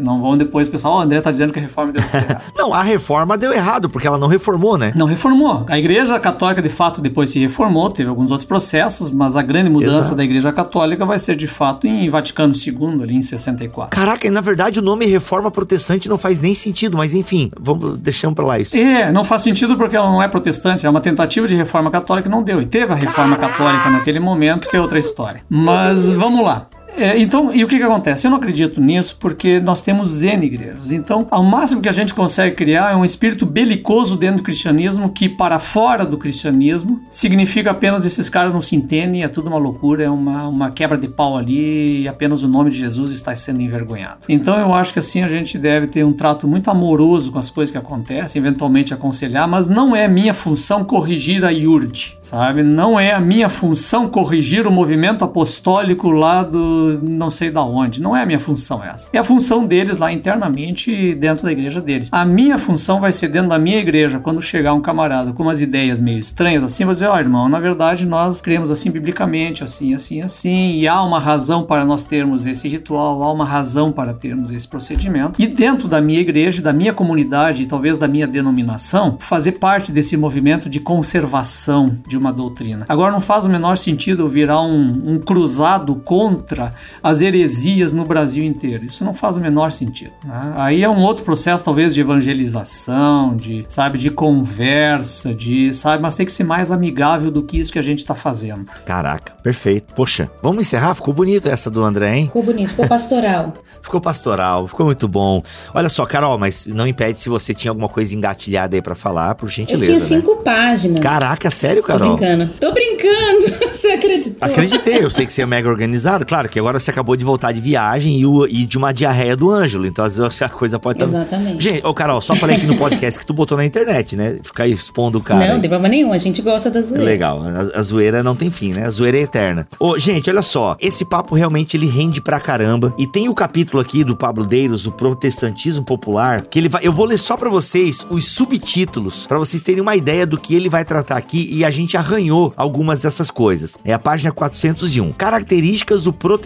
[0.00, 2.42] não vão depois oh, o André tá dizendo que a reforma deu errado.
[2.56, 4.92] não, a reforma deu errado, porque ela não reformou, né?
[4.96, 5.64] Não reformou.
[5.68, 9.70] A igreja católica, de fato, depois se reformou, teve alguns outros processos, mas a grande
[9.70, 10.16] mudança Exato.
[10.16, 13.96] da igreja católica vai ser, de fato, em Vaticano II, ali em 64.
[13.98, 17.96] Caraca, e na verdade o nome reforma protestante não faz nem sentido, mas enfim, vamos,
[17.98, 18.76] deixamos pra lá isso.
[18.76, 22.28] É, não faz sentido porque ela não é protestante, é uma tentativa de reforma católica
[22.28, 22.60] não deu.
[22.60, 23.58] E teve a reforma Caraca.
[23.58, 25.42] católica naquele momento, que é outra história.
[25.48, 26.66] Mas vamos lá.
[26.96, 28.26] É, então, e o que, que acontece?
[28.26, 30.90] Eu não acredito nisso porque nós temos N igrejas.
[30.90, 35.10] Então, ao máximo que a gente consegue criar é um espírito belicoso dentro do cristianismo
[35.10, 39.58] que, para fora do cristianismo, significa apenas esses caras não se entendem, é tudo uma
[39.58, 43.36] loucura, é uma, uma quebra de pau ali e apenas o nome de Jesus está
[43.36, 44.20] sendo envergonhado.
[44.28, 47.50] Então, eu acho que assim a gente deve ter um trato muito amoroso com as
[47.50, 52.62] coisas que acontecem, eventualmente aconselhar, mas não é minha função corrigir a IURD, sabe?
[52.62, 58.00] Não é a minha função corrigir o movimento apostólico lá do não sei da onde.
[58.00, 59.08] Não é a minha função essa.
[59.12, 62.08] É a função deles lá internamente dentro da igreja deles.
[62.12, 65.62] A minha função vai ser dentro da minha igreja, quando chegar um camarada com umas
[65.62, 69.62] ideias meio estranhas assim, vou dizer, ó oh, irmão, na verdade nós cremos assim biblicamente,
[69.62, 73.92] assim, assim, assim, e há uma razão para nós termos esse ritual, há uma razão
[73.92, 75.40] para termos esse procedimento.
[75.40, 80.16] E dentro da minha igreja, da minha comunidade talvez da minha denominação, fazer parte desse
[80.16, 82.84] movimento de conservação de uma doutrina.
[82.88, 86.72] Agora não faz o menor sentido eu virar um, um cruzado contra
[87.02, 88.84] as heresias no Brasil inteiro.
[88.84, 90.12] Isso não faz o menor sentido.
[90.24, 90.52] Né?
[90.56, 96.14] Aí é um outro processo, talvez, de evangelização, de, sabe, de conversa, de, sabe, mas
[96.14, 98.64] tem que ser mais amigável do que isso que a gente está fazendo.
[98.84, 99.94] Caraca, perfeito.
[99.94, 100.94] Poxa, vamos encerrar?
[100.94, 102.26] Ficou bonito essa do André, hein?
[102.26, 103.54] Ficou bonito, ficou pastoral.
[103.80, 105.42] ficou pastoral, ficou muito bom.
[105.74, 109.34] Olha só, Carol, mas não impede se você tinha alguma coisa engatilhada aí para falar,
[109.34, 109.90] por gentileza.
[109.90, 110.42] Eu tinha cinco né?
[110.44, 111.00] páginas.
[111.00, 112.10] Caraca, sério, Carol?
[112.10, 112.52] Tô brincando.
[112.60, 113.66] Tô brincando.
[113.76, 114.48] Você acreditou?
[114.48, 116.24] Acreditei, eu sei que você é mega organizado.
[116.24, 119.36] Claro que agora você acabou de voltar de viagem e, o, e de uma diarreia
[119.36, 119.86] do Ângelo.
[119.86, 121.10] Então, às vezes a coisa pode estar.
[121.10, 121.22] Tá...
[121.22, 121.62] Exatamente.
[121.62, 124.38] Gente, ô Carol, só falei aqui no podcast que tu botou na internet, né?
[124.42, 125.46] Ficar expondo o cara.
[125.46, 126.12] Não, não tem problema nenhum.
[126.12, 127.04] A gente gosta da zoeira.
[127.04, 127.40] Legal.
[127.42, 128.84] A, a, zoeira não tem fim, né?
[128.84, 129.68] A zoeira é eterna.
[129.78, 130.76] Ô, gente, olha só.
[130.80, 132.92] Esse papo realmente ele rende pra caramba.
[132.98, 136.84] E tem o capítulo aqui do Pablo Deiros, o protestantismo popular, que ele vai.
[136.84, 140.54] Eu vou ler só para vocês os subtítulos, para vocês terem uma ideia do que
[140.54, 141.48] ele vai tratar aqui.
[141.52, 143.78] E a gente arranhou algumas dessas coisas.
[143.84, 145.12] É a página 401.
[145.12, 146.45] Características do protestantismo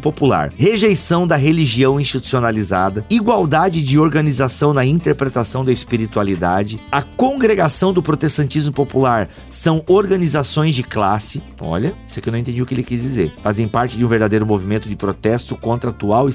[0.00, 8.02] popular: rejeição da religião institucionalizada, igualdade de organização na interpretação da espiritualidade, a congregação do
[8.02, 11.42] protestantismo popular são organizações de classe.
[11.60, 13.32] Olha, isso aqui eu não entendi o que ele quis dizer.
[13.42, 16.28] Fazem parte de um verdadeiro movimento de protesto contra a atual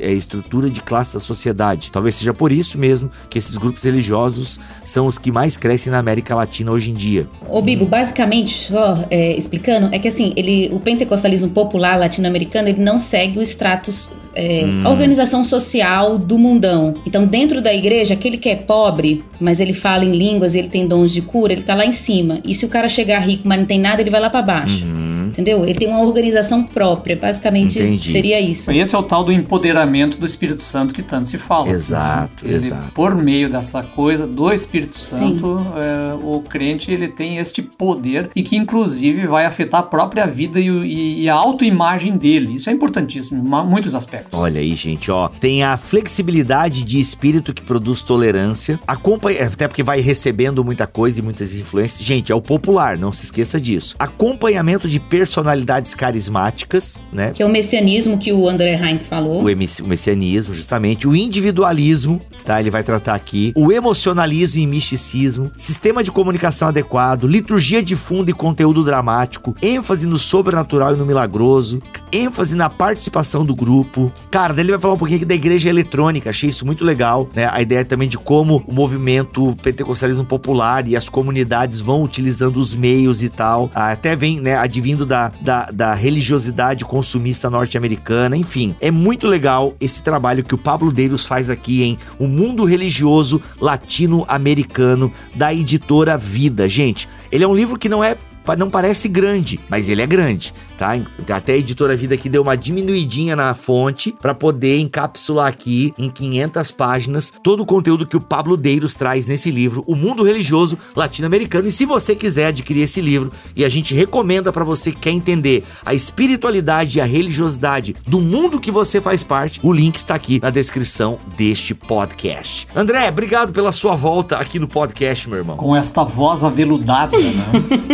[0.00, 1.90] é, estrutura de classe da sociedade.
[1.92, 5.98] Talvez seja por isso mesmo que esses grupos religiosos são os que mais crescem na
[5.98, 7.26] América Latina hoje em dia.
[7.48, 12.80] Ô Bibo, basicamente, só é, explicando, é que assim, ele, o pentecostalismo popular latino-americano, ele
[12.80, 14.86] não segue o status é, hum.
[14.86, 16.94] organização social do mundão.
[17.06, 20.68] Então, dentro da igreja, aquele que é pobre, mas ele fala em línguas e ele
[20.68, 22.40] tem dons de cura, ele tá lá em cima.
[22.44, 24.84] E se o cara chegar rico, mas não tem nada, ele vai lá para baixo.
[24.84, 25.26] Uhum.
[25.26, 25.64] Entendeu?
[25.64, 27.16] Ele tem uma organização própria.
[27.16, 28.10] Basicamente, Entendi.
[28.10, 28.70] seria isso.
[28.70, 31.70] Esse é o tal do empoderamento do Espírito Santo que tanto se fala.
[31.70, 32.92] Exato, ele, exato.
[32.92, 38.42] Por meio dessa coisa do Espírito Santo, é, o crente ele tem este poder e
[38.42, 42.54] que, inclusive, vai afetar a própria vida e, e, e a autoimagem dele.
[42.54, 44.23] Isso é importantíssimo em muitos aspectos.
[44.32, 45.28] Olha aí, gente, ó.
[45.28, 48.78] Tem a flexibilidade de espírito que produz tolerância.
[48.86, 52.04] Acompanha, até porque vai recebendo muita coisa e muitas influências.
[52.04, 53.94] Gente, é o popular, não se esqueça disso.
[53.98, 57.32] Acompanhamento de personalidades carismáticas, né?
[57.34, 59.42] Que é o messianismo que o André Heinck falou.
[59.42, 61.06] O, o messianismo, justamente.
[61.06, 62.60] O individualismo, tá?
[62.60, 63.52] Ele vai tratar aqui.
[63.56, 65.50] O emocionalismo e misticismo.
[65.56, 67.26] Sistema de comunicação adequado.
[67.26, 69.56] Liturgia de fundo e conteúdo dramático.
[69.62, 71.80] ênfase no sobrenatural e no milagroso.
[72.14, 74.12] Ênfase na participação do grupo.
[74.30, 77.28] Cara, daí ele vai falar um pouquinho aqui da igreja eletrônica, achei isso muito legal,
[77.34, 77.48] né?
[77.50, 82.74] A ideia também de como o movimento pentecostalismo popular e as comunidades vão utilizando os
[82.74, 83.70] meios e tal.
[83.74, 88.76] Até vem, né, advindo da, da, da religiosidade consumista norte-americana, enfim.
[88.80, 93.40] É muito legal esse trabalho que o Pablo Deiros faz aqui em O Mundo Religioso
[93.60, 96.68] Latino-Americano, da editora Vida.
[96.68, 98.16] Gente, ele é um livro que não é
[98.58, 100.92] não parece grande, mas ele é grande tá?
[101.28, 106.10] Até a editora Vida aqui deu uma diminuidinha na fonte para poder encapsular aqui em
[106.10, 110.78] 500 páginas todo o conteúdo que o Pablo Deiros traz nesse livro, O Mundo Religioso
[110.94, 111.68] Latino-Americano.
[111.68, 115.10] E se você quiser adquirir esse livro, e a gente recomenda para você que quer
[115.10, 120.14] entender a espiritualidade e a religiosidade do mundo que você faz parte, o link está
[120.14, 122.66] aqui na descrição deste podcast.
[122.74, 125.56] André, obrigado pela sua volta aqui no podcast, meu irmão.
[125.56, 127.46] Com esta voz aveludada, né?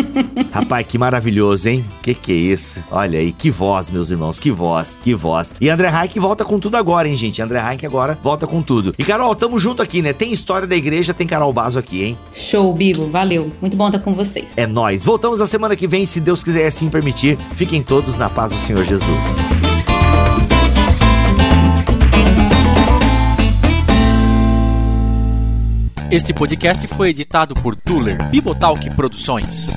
[0.53, 1.85] Rapaz, que maravilhoso, hein?
[2.03, 2.70] Que que é isso?
[2.91, 5.55] Olha aí, que voz, meus irmãos, que voz, que voz.
[5.61, 7.41] E André Heinck volta com tudo agora, hein, gente?
[7.43, 8.95] André Heinck agora volta com tudo.
[8.99, 10.13] E Carol, tamo junto aqui, né?
[10.13, 12.19] Tem história da igreja, tem Carol Bazo aqui, hein?
[12.33, 13.09] Show, Bibo.
[13.09, 13.51] Valeu.
[13.61, 14.47] Muito bom estar com vocês.
[14.57, 15.05] É nós.
[15.05, 17.39] Voltamos a semana que vem, se Deus quiser assim permitir.
[17.55, 19.37] Fiquem todos na paz do Senhor Jesus.
[26.11, 29.77] Este podcast foi editado por Tuller Bibotalk Produções.